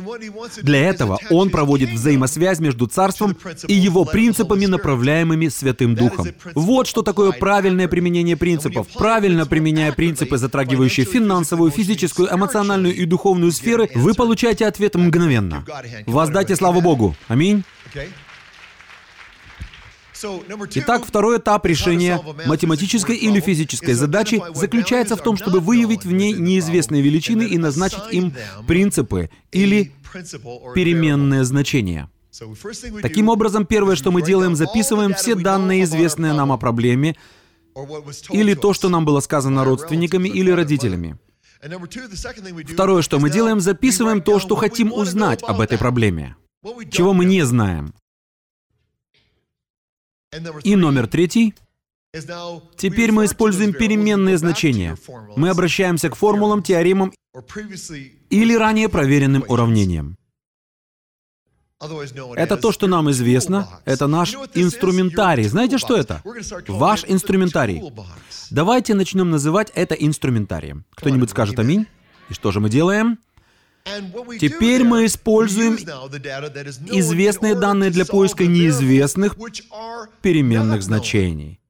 Для 0.62 0.80
этого 0.80 1.18
Он 1.30 1.50
проводит 1.50 1.90
взаимосвязь 1.90 2.58
между 2.58 2.86
Царством 2.86 3.36
и 3.68 3.74
Его 3.74 4.04
принципами, 4.04 4.66
направляемыми 4.66 5.48
Святым 5.48 5.94
Духом. 5.94 6.28
Вот 6.54 6.86
что 6.86 7.02
такое 7.02 7.32
правильное 7.32 7.88
применение 7.88 8.36
принципов. 8.36 8.88
Правильно 8.88 9.46
применяя 9.46 9.92
принципы, 9.92 10.38
затрагивающие 10.38 11.06
финансовую, 11.06 11.70
физическую, 11.70 12.32
эмоциональную 12.34 12.94
и 12.94 13.04
духовную 13.04 13.52
сферы, 13.52 13.88
вы 13.94 14.14
получаете 14.14 14.66
ответ 14.66 14.94
мгновенно. 14.94 15.64
Воздайте 16.06 16.56
славу 16.56 16.80
Богу. 16.80 17.16
Аминь. 17.28 17.64
Итак, 20.74 21.04
второй 21.06 21.38
этап 21.38 21.66
решения 21.66 22.20
математической 22.46 23.16
или 23.16 23.40
физической 23.40 23.92
задачи 23.94 24.42
заключается 24.54 25.16
в 25.16 25.22
том, 25.22 25.36
чтобы 25.36 25.60
выявить 25.60 26.04
в 26.04 26.12
ней 26.12 26.32
неизвестные 26.32 27.02
величины 27.02 27.42
и 27.42 27.58
назначить 27.58 28.04
им 28.10 28.34
принципы 28.66 29.30
или 29.52 29.92
переменные 30.74 31.44
значения. 31.44 32.10
Таким 33.02 33.28
образом, 33.28 33.64
первое, 33.64 33.96
что 33.96 34.10
мы 34.10 34.22
делаем, 34.22 34.56
записываем 34.56 35.14
все 35.14 35.34
данные, 35.34 35.84
известные 35.84 36.32
нам 36.32 36.50
о 36.50 36.56
проблеме, 36.56 37.16
или 38.30 38.54
то, 38.54 38.72
что 38.72 38.88
нам 38.88 39.04
было 39.04 39.20
сказано 39.20 39.64
родственниками 39.64 40.28
или 40.28 40.50
родителями. 40.50 41.18
Второе, 42.72 43.02
что 43.02 43.18
мы 43.18 43.30
делаем, 43.30 43.60
записываем 43.60 44.20
то, 44.20 44.38
что 44.38 44.54
хотим 44.56 44.92
узнать 44.92 45.42
об 45.42 45.60
этой 45.60 45.78
проблеме, 45.78 46.36
чего 46.90 47.12
мы 47.12 47.24
не 47.24 47.42
знаем. 47.42 47.94
И 50.62 50.76
номер 50.76 51.06
третий. 51.06 51.54
Теперь 52.76 53.10
мы 53.12 53.24
используем 53.24 53.72
переменные 53.72 54.38
значения. 54.38 54.96
Мы 55.36 55.48
обращаемся 55.48 56.10
к 56.10 56.16
формулам, 56.16 56.62
теоремам 56.62 57.12
или 58.30 58.54
ранее 58.54 58.88
проверенным 58.88 59.44
уравнениям. 59.48 60.16
Это 62.36 62.56
то, 62.56 62.72
что 62.72 62.86
нам 62.86 63.10
известно. 63.10 63.80
Это 63.84 64.06
наш 64.06 64.34
инструментарий. 64.54 65.44
Знаете, 65.44 65.78
что 65.78 65.96
это? 65.96 66.22
Ваш 66.68 67.04
инструментарий. 67.06 67.82
Давайте 68.50 68.94
начнем 68.94 69.30
называть 69.30 69.72
это 69.74 69.94
инструментарием. 69.94 70.84
Кто-нибудь 70.94 71.30
скажет 71.30 71.58
«Аминь»? 71.58 71.86
И 72.30 72.34
что 72.34 72.52
же 72.52 72.60
мы 72.60 72.70
делаем? 72.70 73.18
Теперь 74.40 74.82
мы 74.82 75.04
используем 75.04 75.74
известные 75.74 77.54
данные 77.54 77.90
для 77.90 78.06
поиска 78.06 78.46
неизвестных 78.46 79.36
переменных 80.22 80.82
значений. 80.82 81.60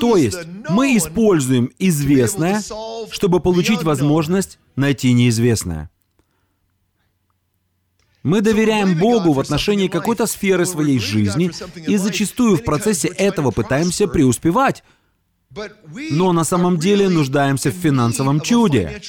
То 0.00 0.16
есть 0.16 0.38
мы 0.68 0.96
используем 0.96 1.70
известное, 1.78 2.62
чтобы 3.10 3.40
получить 3.40 3.82
возможность 3.82 4.58
найти 4.76 5.12
неизвестное. 5.12 5.90
Мы 8.22 8.40
доверяем 8.40 8.96
Богу 8.96 9.32
в 9.32 9.40
отношении 9.40 9.88
какой-то 9.88 10.26
сферы 10.26 10.64
своей 10.66 11.00
жизни 11.00 11.50
и 11.88 11.96
зачастую 11.96 12.56
в 12.56 12.64
процессе 12.64 13.08
этого 13.08 13.50
пытаемся 13.50 14.06
преуспевать, 14.06 14.84
но 16.10 16.32
на 16.32 16.44
самом 16.44 16.78
деле 16.78 17.08
нуждаемся 17.08 17.70
в 17.70 17.74
финансовом 17.74 18.40
чуде. 18.40 19.00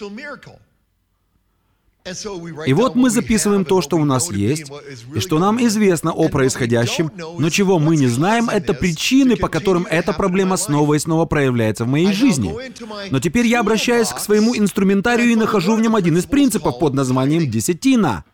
И 2.65 2.73
вот 2.73 2.95
мы 2.95 3.09
записываем 3.09 3.63
то, 3.63 3.81
что 3.81 3.97
у 3.97 4.03
нас 4.03 4.29
есть, 4.29 4.69
и 5.15 5.19
что 5.19 5.39
нам 5.39 5.63
известно 5.65 6.11
о 6.11 6.27
происходящем, 6.27 7.09
но 7.37 7.49
чего 7.49 7.79
мы 7.79 7.95
не 7.95 8.07
знаем, 8.07 8.49
это 8.49 8.73
причины, 8.73 9.37
по 9.37 9.47
которым 9.47 9.87
эта 9.89 10.11
проблема 10.11 10.57
снова 10.57 10.95
и 10.95 10.99
снова 10.99 11.25
проявляется 11.25 11.85
в 11.85 11.87
моей 11.87 12.11
жизни. 12.11 12.53
Но 13.09 13.19
теперь 13.19 13.47
я 13.47 13.61
обращаюсь 13.61 14.09
к 14.09 14.19
своему 14.19 14.55
инструментарию 14.55 15.31
и 15.31 15.35
нахожу 15.35 15.75
в 15.75 15.81
нем 15.81 15.95
один 15.95 16.17
из 16.17 16.25
принципов 16.25 16.77
под 16.77 16.93
названием 16.93 17.49
«десятина». 17.49 18.25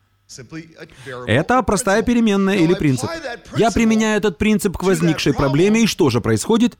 Это 1.25 1.63
простая 1.63 2.03
переменная 2.03 2.57
или 2.57 2.73
принцип. 2.75 3.09
Я 3.57 3.71
применяю 3.71 4.17
этот 4.17 4.37
принцип 4.37 4.77
к 4.77 4.83
возникшей 4.83 5.33
проблеме, 5.33 5.83
и 5.83 5.87
что 5.87 6.09
же 6.09 6.21
происходит? 6.21 6.77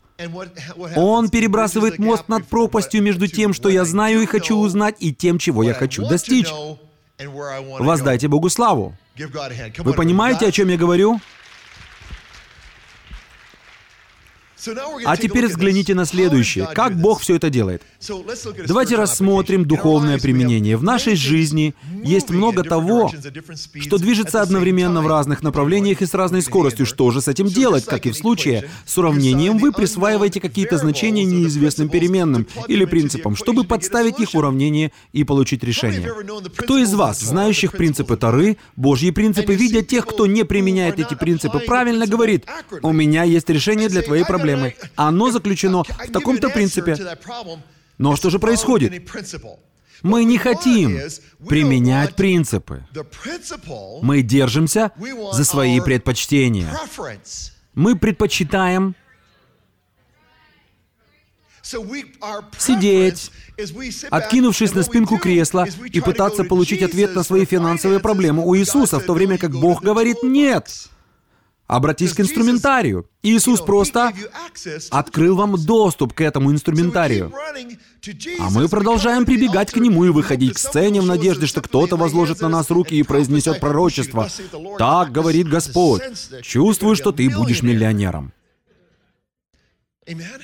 Он 0.96 1.30
перебрасывает 1.30 1.98
мост 1.98 2.28
над 2.28 2.46
пропастью 2.48 3.02
между 3.02 3.28
тем, 3.28 3.54
что 3.54 3.70
я 3.70 3.86
знаю 3.86 4.22
и 4.22 4.26
хочу 4.26 4.56
узнать, 4.56 4.96
и 5.00 5.14
тем, 5.14 5.40
чего 5.40 5.64
я 5.64 5.74
хочу 5.74 6.08
достичь. 6.08 6.48
Воздайте 7.80 8.28
Богу 8.28 8.50
славу. 8.50 8.96
Вы 9.80 9.94
понимаете, 9.94 10.48
о 10.48 10.52
чем 10.52 10.70
я 10.70 10.78
говорю? 10.78 11.20
А 15.06 15.18
теперь 15.18 15.48
взгляните 15.48 15.96
на 15.96 16.06
следующее. 16.06 16.68
Как 16.74 17.00
Бог 17.00 17.22
все 17.22 17.36
это 17.36 17.50
делает? 17.50 17.82
Давайте 18.68 18.96
рассмотрим 18.96 19.66
духовное 19.66 20.20
применение. 20.20 20.78
В 20.78 20.84
нашей 20.84 21.16
жизни 21.16 21.74
есть 22.04 22.30
много 22.30 22.64
того, 22.64 23.12
что 23.80 23.98
движется 23.98 24.42
одновременно 24.42 25.02
в 25.02 25.08
разных 25.08 25.44
направлениях 25.44 26.02
и 26.02 26.06
с 26.06 26.14
разной 26.14 26.42
скоростью. 26.42 26.86
Что 26.86 27.12
же 27.12 27.22
с 27.22 27.28
этим 27.28 27.48
делать? 27.48 27.86
Как 27.86 28.06
и 28.06 28.12
в 28.12 28.16
случае 28.18 28.70
с 28.86 28.98
уравнением, 28.98 29.58
вы 29.58 29.72
присваиваете 29.72 30.40
какие-то 30.40 30.78
значения 30.78 31.24
неизвестным 31.24 31.90
переменным 31.90 32.48
или 32.68 32.86
принципам, 32.86 33.36
чтобы 33.36 33.64
подставить 33.64 34.20
их 34.20 34.34
в 34.34 34.38
уравнение 34.38 34.92
и 35.14 35.24
получить 35.24 35.64
решение. 35.64 36.12
Кто 36.58 36.78
из 36.78 36.94
вас, 36.94 37.20
знающих 37.22 37.72
принципы 37.74 38.18
Тары, 38.18 38.58
Божьи 38.76 39.12
принципы, 39.12 39.54
видя 39.54 39.82
тех, 39.82 40.06
кто 40.06 40.26
не 40.26 40.44
применяет 40.44 41.00
эти 41.00 41.14
принципы, 41.14 41.60
правильно 41.60 42.08
говорит, 42.08 42.46
«У 42.82 42.92
меня 42.92 43.24
есть 43.24 43.50
решение 43.50 43.90
для 43.90 44.02
твоей 44.02 44.26
проблемы» 44.26 44.49
проблемы. 44.56 44.76
Оно 44.96 45.32
заключено 45.32 45.84
в 45.84 46.12
таком-то 46.12 46.50
принципе. 46.50 46.98
Но 47.98 48.16
что 48.16 48.30
же 48.30 48.40
происходит? 48.40 49.10
Мы 50.02 50.24
не 50.24 50.38
хотим 50.38 50.98
применять 51.48 52.16
принципы. 52.16 52.86
Мы 54.02 54.22
держимся 54.22 54.92
за 55.34 55.44
свои 55.44 55.80
предпочтения. 55.82 56.74
Мы 57.74 57.96
предпочитаем 57.96 58.96
сидеть, 62.58 63.32
откинувшись 64.10 64.74
на 64.74 64.84
спинку 64.84 65.18
кресла 65.18 65.68
и 65.92 66.02
пытаться 66.02 66.44
получить 66.44 66.82
ответ 66.82 67.14
на 67.16 67.24
свои 67.24 67.46
финансовые 67.46 68.00
проблемы 68.00 68.44
у 68.44 68.56
Иисуса, 68.56 69.00
в 69.00 69.04
то 69.04 69.14
время 69.14 69.38
как 69.38 69.52
Бог 69.52 69.84
говорит 69.84 70.24
«нет». 70.24 70.90
Обратись 71.70 72.14
к 72.14 72.20
инструментарию. 72.20 73.08
Иисус 73.22 73.62
просто 73.62 74.12
открыл 74.90 75.36
вам 75.36 75.56
доступ 75.64 76.14
к 76.14 76.22
этому 76.22 76.52
инструментарию. 76.52 77.32
А 78.40 78.50
мы 78.50 78.68
продолжаем 78.68 79.24
прибегать 79.24 79.72
к 79.72 79.78
Нему 79.78 80.04
и 80.06 80.10
выходить 80.10 80.56
к 80.56 80.58
сцене 80.58 81.00
в 81.00 81.06
надежде, 81.06 81.46
что 81.46 81.62
кто-то 81.62 81.96
возложит 81.96 82.42
на 82.42 82.50
нас 82.50 82.72
руки 82.72 82.96
и 82.96 83.04
произнесет 83.04 83.60
пророчество. 83.60 84.28
Так 84.80 85.12
говорит 85.12 85.48
Господь. 85.48 86.02
Чувствую, 86.42 86.96
что 86.96 87.12
ты 87.12 87.30
будешь 87.30 87.62
миллионером. 87.62 88.34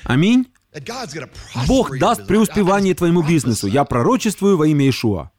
Аминь. 0.04 0.46
Бог 1.66 1.98
даст 1.98 2.24
преуспевание 2.28 2.94
твоему 2.94 3.22
бизнесу. 3.24 3.66
Я 3.66 3.84
пророчествую 3.84 4.56
во 4.56 4.68
имя 4.68 4.88
Ишуа. 4.88 5.32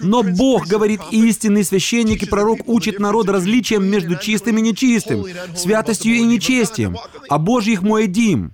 Но 0.00 0.22
Бог 0.22 0.66
говорит, 0.66 1.00
истинный 1.10 1.64
священник 1.64 2.22
и 2.22 2.26
пророк 2.26 2.68
учит 2.68 2.98
народ 2.98 3.30
различием 3.30 3.82
между 3.86 4.16
чистым 4.16 4.58
и 4.58 4.60
нечистым, 4.60 5.24
святостью 5.56 6.16
и 6.16 6.22
нечестием, 6.22 6.98
а 7.30 7.38
Божьих 7.38 7.80
моедим. 7.80 8.52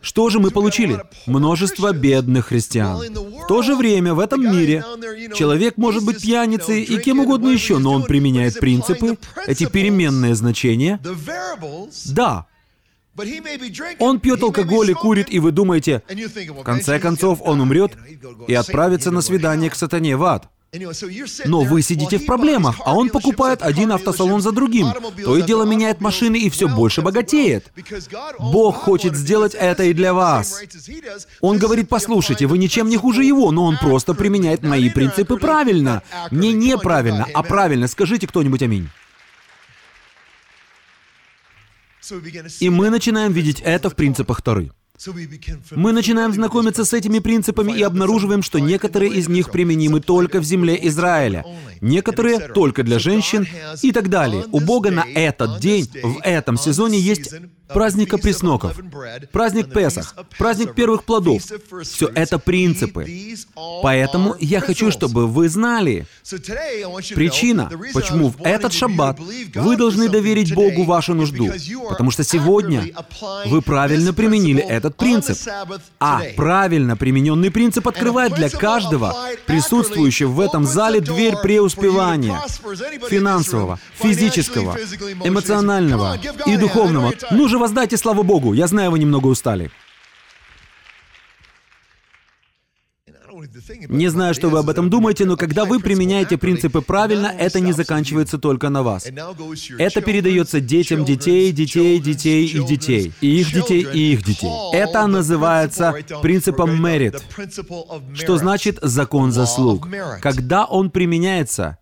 Что 0.00 0.30
же 0.30 0.38
мы 0.38 0.50
получили? 0.50 1.02
Множество 1.26 1.92
бедных 1.92 2.46
христиан. 2.46 3.00
В 3.12 3.46
то 3.48 3.60
же 3.60 3.76
время 3.76 4.14
в 4.14 4.20
этом 4.20 4.40
мире 4.40 4.82
человек 5.34 5.76
может 5.76 6.06
быть 6.06 6.22
пьяницей 6.22 6.82
и 6.82 6.98
кем 6.98 7.18
угодно 7.20 7.48
еще, 7.48 7.76
но 7.76 7.92
он 7.92 8.04
применяет 8.04 8.58
принципы, 8.60 9.18
эти 9.46 9.66
переменные 9.66 10.34
значения. 10.34 11.00
Да, 12.06 12.46
он 13.98 14.20
пьет 14.20 14.42
алкоголь 14.42 14.90
и 14.90 14.94
курит, 14.94 15.26
и 15.30 15.38
вы 15.38 15.52
думаете, 15.52 16.02
в 16.08 16.62
конце 16.62 16.98
концов, 16.98 17.40
он 17.42 17.60
умрет 17.60 17.92
и 18.46 18.54
отправится 18.54 19.10
на 19.10 19.20
свидание 19.20 19.70
к 19.70 19.74
сатане 19.74 20.16
в 20.16 20.24
ад. 20.24 20.48
Но 21.46 21.62
вы 21.62 21.82
сидите 21.82 22.18
в 22.18 22.26
проблемах, 22.26 22.76
а 22.84 22.94
он 22.94 23.08
покупает 23.10 23.60
один 23.60 23.90
автосалон 23.90 24.40
за 24.40 24.52
другим. 24.52 24.86
То 25.24 25.36
и 25.36 25.42
дело 25.42 25.64
меняет 25.64 26.00
машины 26.00 26.36
и 26.36 26.48
все 26.48 26.68
больше 26.68 27.02
богатеет. 27.02 27.72
Бог 28.38 28.76
хочет 28.76 29.16
сделать 29.16 29.54
это 29.54 29.84
и 29.84 29.92
для 29.92 30.14
вас. 30.14 30.62
Он 31.40 31.58
говорит, 31.58 31.88
послушайте, 31.88 32.46
вы 32.46 32.58
ничем 32.58 32.88
не 32.88 32.96
хуже 32.96 33.24
его, 33.24 33.50
но 33.50 33.64
он 33.64 33.78
просто 33.78 34.14
применяет 34.14 34.62
мои 34.62 34.90
принципы 34.90 35.36
правильно. 35.36 36.02
Не 36.30 36.52
неправильно, 36.52 37.26
а 37.34 37.42
правильно. 37.42 37.88
Скажите 37.88 38.28
кто-нибудь 38.28 38.62
аминь. 38.62 38.88
И 42.60 42.70
мы 42.70 42.90
начинаем 42.90 43.32
видеть 43.32 43.60
это 43.60 43.90
в 43.90 43.96
принципах 43.96 44.42
Торы. 44.42 44.70
Мы 45.70 45.92
начинаем 45.92 46.32
знакомиться 46.32 46.84
с 46.84 46.92
этими 46.92 47.20
принципами 47.20 47.72
и 47.72 47.82
обнаруживаем, 47.82 48.42
что 48.42 48.58
некоторые 48.58 49.12
из 49.12 49.28
них 49.28 49.50
применимы 49.50 50.00
только 50.00 50.40
в 50.40 50.44
земле 50.44 50.78
Израиля, 50.88 51.44
некоторые 51.80 52.38
только 52.48 52.82
для 52.82 52.98
женщин 52.98 53.46
и 53.80 53.92
так 53.92 54.10
далее. 54.10 54.44
У 54.52 54.60
Бога 54.60 54.90
на 54.90 55.06
этот 55.14 55.60
день, 55.60 55.88
в 56.02 56.20
этом 56.22 56.58
сезоне 56.58 56.98
есть 56.98 57.32
праздника 57.72 58.18
пресноков, 58.18 58.78
праздник 59.32 59.72
Песах, 59.72 60.14
праздник 60.38 60.74
первых 60.74 61.04
плодов. 61.04 61.42
Все 61.82 62.10
это 62.14 62.38
принципы. 62.38 63.06
Поэтому 63.82 64.36
я 64.40 64.60
хочу, 64.60 64.90
чтобы 64.90 65.26
вы 65.26 65.48
знали, 65.48 66.06
причина, 67.14 67.70
почему 67.92 68.30
в 68.30 68.42
этот 68.42 68.72
шаббат 68.72 69.18
вы 69.54 69.76
должны 69.76 70.08
доверить 70.08 70.54
Богу 70.54 70.84
вашу 70.84 71.14
нужду, 71.14 71.50
потому 71.88 72.10
что 72.10 72.24
сегодня 72.24 72.84
вы 73.46 73.62
правильно 73.62 74.12
применили 74.12 74.62
этот 74.62 74.96
принцип. 74.96 75.38
А 75.98 76.22
правильно 76.36 76.96
примененный 76.96 77.50
принцип 77.50 77.86
открывает 77.88 78.34
для 78.34 78.50
каждого 78.50 79.16
присутствующего 79.46 80.30
в 80.30 80.40
этом 80.40 80.66
зале 80.66 81.00
дверь 81.00 81.36
преуспевания 81.36 82.40
финансового, 83.08 83.78
физического, 83.94 84.76
эмоционального 85.24 86.18
и 86.46 86.56
духовного. 86.56 87.12
Ну 87.30 87.48
же, 87.48 87.58
воздайте 87.60 87.96
славу 87.96 88.24
Богу. 88.24 88.52
Я 88.54 88.66
знаю, 88.66 88.90
вы 88.90 88.98
немного 88.98 89.28
устали. 89.28 89.70
Не 93.88 94.08
знаю, 94.08 94.34
что 94.34 94.48
вы 94.48 94.58
об 94.58 94.68
этом 94.68 94.90
думаете, 94.90 95.24
но 95.24 95.36
когда 95.36 95.64
вы 95.64 95.80
применяете 95.80 96.36
принципы 96.36 96.80
правильно, 96.80 97.26
это 97.26 97.60
не 97.60 97.72
заканчивается 97.72 98.38
только 98.38 98.68
на 98.68 98.82
вас. 98.82 99.06
Это 99.78 100.00
передается 100.00 100.60
детям 100.60 101.04
детей, 101.04 101.52
детей, 101.52 102.00
детей 102.00 102.46
и 102.46 102.64
детей, 102.64 103.12
и 103.20 103.40
их 103.40 103.52
детей, 103.52 103.86
и 103.92 104.12
их 104.12 104.24
детей. 104.24 104.50
Это 104.72 105.06
называется 105.06 105.94
принципом 106.22 106.84
merit, 106.84 107.22
что 108.14 108.36
значит 108.36 108.78
закон 108.82 109.32
заслуг. 109.32 109.88
Когда 110.20 110.64
он 110.64 110.90
применяется, 110.90 111.78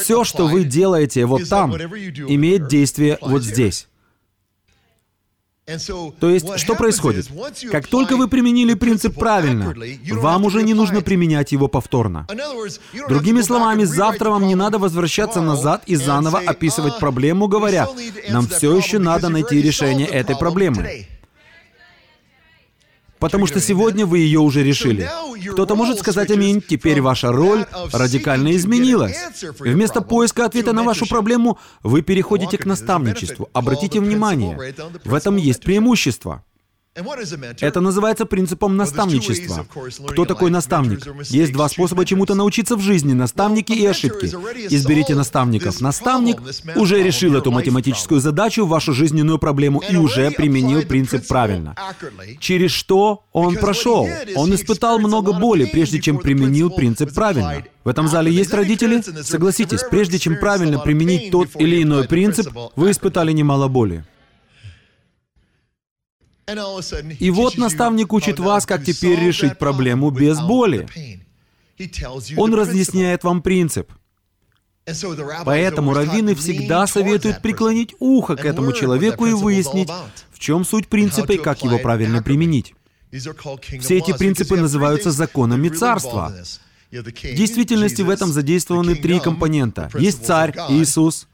все, 0.00 0.24
что 0.24 0.46
вы 0.46 0.64
делаете 0.64 1.26
вот 1.26 1.48
там, 1.48 1.74
имеет 1.74 2.68
действие 2.68 3.18
вот 3.20 3.42
здесь. 3.42 3.88
То 6.20 6.28
есть, 6.28 6.58
что 6.58 6.74
происходит? 6.74 7.26
Как 7.70 7.86
только 7.86 8.16
вы 8.16 8.28
применили 8.28 8.74
принцип 8.74 9.14
правильно, 9.18 9.74
вам 10.10 10.44
уже 10.44 10.62
не 10.62 10.74
нужно 10.74 11.00
применять 11.00 11.52
его 11.52 11.68
повторно. 11.68 12.26
Другими 13.08 13.40
словами, 13.40 13.84
завтра 13.84 14.30
вам 14.30 14.46
не 14.46 14.54
надо 14.54 14.78
возвращаться 14.78 15.40
назад 15.40 15.82
и 15.86 15.96
заново 15.96 16.40
описывать 16.40 16.98
проблему, 16.98 17.48
говоря, 17.48 17.88
нам 18.28 18.46
все 18.46 18.76
еще 18.76 18.98
надо 18.98 19.28
найти 19.30 19.62
решение 19.62 20.06
этой 20.06 20.36
проблемы 20.36 21.06
потому 23.24 23.46
что 23.46 23.58
сегодня 23.58 24.04
вы 24.04 24.18
ее 24.18 24.40
уже 24.40 24.62
решили. 24.62 25.08
Кто-то 25.52 25.74
может 25.74 25.98
сказать 25.98 26.30
«Аминь», 26.30 26.60
теперь 26.60 27.00
ваша 27.00 27.32
роль 27.32 27.64
радикально 27.90 28.54
изменилась. 28.54 29.16
Вместо 29.60 30.02
поиска 30.02 30.44
ответа 30.44 30.74
на 30.74 30.82
вашу 30.82 31.08
проблему 31.08 31.58
вы 31.82 32.02
переходите 32.02 32.58
к 32.58 32.66
наставничеству. 32.66 33.48
Обратите 33.54 33.98
внимание, 34.00 34.74
в 35.06 35.14
этом 35.14 35.36
есть 35.36 35.62
преимущество. 35.62 36.44
Это 37.60 37.80
называется 37.80 38.24
принципом 38.24 38.76
наставничества. 38.76 39.66
Кто 40.08 40.24
такой 40.24 40.50
наставник? 40.50 41.04
Есть 41.28 41.52
два 41.52 41.68
способа 41.68 42.04
чему-то 42.04 42.36
научиться 42.36 42.76
в 42.76 42.80
жизни— 42.80 43.12
наставники 43.14 43.72
и 43.72 43.84
ошибки. 43.84 44.26
Изберите 44.72 45.16
наставников. 45.16 45.80
Наставник 45.80 46.40
уже 46.76 47.02
решил 47.02 47.34
эту 47.34 47.50
математическую 47.50 48.20
задачу, 48.20 48.64
вашу 48.64 48.92
жизненную 48.92 49.38
проблему 49.38 49.82
и 49.88 49.96
уже 49.96 50.30
применил 50.30 50.82
принцип 50.82 51.26
правильно. 51.26 51.74
Через 52.38 52.70
что 52.70 53.24
он 53.32 53.56
прошел? 53.56 54.08
Он 54.36 54.54
испытал 54.54 55.00
много 55.00 55.32
боли, 55.32 55.64
прежде 55.64 56.00
чем 56.00 56.18
применил 56.18 56.70
принцип 56.70 57.12
правильно. 57.12 57.64
В 57.82 57.88
этом 57.88 58.06
зале 58.06 58.30
есть 58.30 58.54
родители? 58.54 59.02
Согласитесь, 59.22 59.82
прежде 59.90 60.20
чем 60.20 60.38
правильно 60.38 60.78
применить 60.78 61.32
тот 61.32 61.48
или 61.56 61.82
иной 61.82 62.06
принцип, 62.06 62.52
вы 62.76 62.92
испытали 62.92 63.32
немало 63.32 63.66
боли. 63.66 64.04
И 67.18 67.30
вот 67.30 67.56
наставник 67.56 68.12
учит 68.12 68.38
вас, 68.38 68.66
как 68.66 68.84
теперь 68.84 69.18
решить 69.18 69.58
проблему 69.58 70.10
без 70.10 70.40
боли. 70.40 70.86
Он 72.36 72.54
разъясняет 72.54 73.24
вам 73.24 73.42
принцип. 73.42 73.90
Поэтому 75.44 75.94
раввины 75.94 76.34
всегда 76.34 76.86
советуют 76.86 77.40
преклонить 77.40 77.94
ухо 77.98 78.36
к 78.36 78.44
этому 78.44 78.72
человеку 78.72 79.26
и 79.26 79.32
выяснить, 79.32 79.88
в 80.30 80.38
чем 80.38 80.64
суть 80.64 80.88
принципа 80.88 81.32
и 81.32 81.38
как 81.38 81.62
его 81.62 81.78
правильно 81.78 82.22
применить. 82.22 82.74
Все 83.10 83.98
эти 83.98 84.16
принципы 84.16 84.56
называются 84.56 85.10
законами 85.10 85.68
царства. 85.68 86.34
В 86.90 87.34
действительности 87.34 88.02
в 88.02 88.10
этом 88.10 88.30
задействованы 88.30 88.94
три 88.94 89.20
компонента. 89.20 89.90
Есть 89.94 90.24
царь, 90.26 90.54
Иисус, 90.68 91.26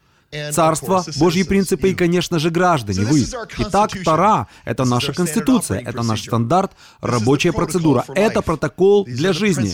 Царство, 0.53 1.05
Божьи 1.17 1.43
принципы 1.43 1.91
и, 1.91 1.95
конечно 1.95 2.39
же, 2.39 2.51
граждане, 2.51 3.01
вы. 3.01 3.27
Итак, 3.59 3.91
Тара— 4.05 4.47
это 4.65 4.85
наша 4.85 5.13
конституция, 5.13 5.81
это 5.81 6.05
наш 6.05 6.23
стандарт, 6.23 6.73
рабочая 7.01 7.53
процедура, 7.53 8.05
это 8.15 8.41
протокол 8.41 9.05
для 9.07 9.33
жизни. 9.33 9.73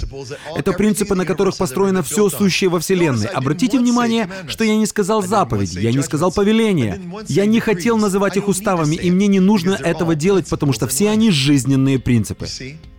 Это 0.57 0.73
принципы, 0.73 1.15
на 1.15 1.27
которых 1.27 1.59
построено 1.59 2.03
все 2.03 2.31
сущее 2.31 2.71
во 2.71 2.81
Вселенной. 2.81 3.27
Обратите 3.27 3.79
внимание, 3.79 4.31
что 4.49 4.65
я 4.65 4.77
не 4.77 4.87
сказал 4.87 5.23
заповеди, 5.23 5.79
я 5.79 5.93
не 5.93 6.03
сказал 6.03 6.33
повеления. 6.33 7.03
Я 7.29 7.45
не 7.45 7.61
хотел 7.61 7.99
называть 7.99 8.39
их 8.39 8.49
уставами, 8.49 8.97
и 8.97 9.11
мне 9.11 9.27
не 9.27 9.41
нужно 9.41 9.75
этого 9.75 10.15
делать, 10.15 10.49
потому 10.49 10.73
что 10.73 10.87
все 10.89 11.11
они 11.11 11.31
жизненные 11.31 11.99
принципы. 11.99 12.49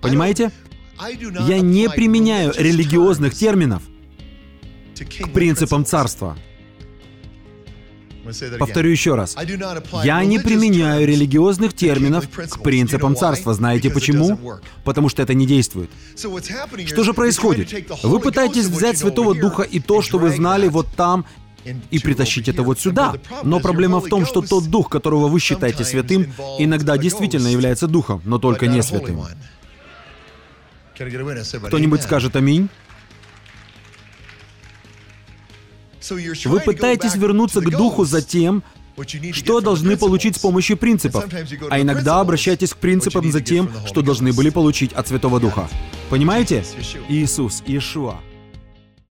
Понимаете? 0.02 0.52
Я 1.48 1.60
не 1.60 1.89
применяю 1.89 2.54
религиозных 2.56 3.34
терминов 3.34 3.82
к 4.96 5.30
принципам 5.30 5.86
царства. 5.86 6.38
Повторю 8.59 8.89
еще 8.89 9.15
раз. 9.15 9.35
Я 10.03 10.23
не 10.23 10.39
применяю 10.39 11.07
религиозных 11.07 11.73
терминов 11.73 12.27
к 12.29 12.61
принципам 12.61 13.15
царства. 13.15 13.53
Знаете 13.53 13.89
почему? 13.89 14.59
Потому 14.83 15.09
что 15.09 15.21
это 15.21 15.33
не 15.33 15.45
действует. 15.45 15.89
Что 16.15 17.03
же 17.03 17.13
происходит? 17.13 17.73
Вы 18.03 18.19
пытаетесь 18.19 18.65
взять 18.65 18.97
Святого 18.97 19.35
Духа 19.35 19.63
и 19.63 19.79
то, 19.79 20.01
что 20.01 20.17
вы 20.17 20.29
знали 20.29 20.67
вот 20.67 20.87
там, 20.95 21.25
и 21.91 21.99
притащить 21.99 22.47
это 22.47 22.63
вот 22.63 22.79
сюда. 22.79 23.15
Но 23.43 23.59
проблема 23.59 23.99
в 23.99 24.07
том, 24.07 24.25
что 24.25 24.41
тот 24.41 24.69
дух, 24.69 24.89
которого 24.89 25.27
вы 25.27 25.39
считаете 25.39 25.83
святым, 25.83 26.33
иногда 26.59 26.97
действительно 26.97 27.47
является 27.47 27.87
духом, 27.87 28.21
но 28.25 28.39
только 28.39 28.67
не 28.67 28.81
святым. 28.81 29.21
Кто-нибудь 30.95 32.01
скажет 32.01 32.35
аминь? 32.35 32.69
Вы 36.46 36.60
пытаетесь 36.60 37.15
вернуться 37.15 37.62
к 37.62 37.70
духу 37.70 38.06
за 38.06 38.22
тем, 38.22 38.63
что 39.32 39.62
должны 39.62 39.96
получить 39.98 40.36
с 40.36 40.39
помощью 40.39 40.78
принципов, 40.78 41.26
а 41.70 41.80
иногда 41.80 42.20
обращайтесь 42.20 42.74
к 42.74 42.78
принципам 42.78 43.32
за 43.32 43.41
тем, 43.41 43.70
что 43.86 44.02
должны 44.02 44.34
были 44.34 44.50
получить 44.50 44.93
от 44.93 45.08
Святого 45.08 45.39
Духа. 45.39 45.70
Понимаете? 46.10 46.63
Иисус, 47.10 47.63
Иешуа. 47.65 48.15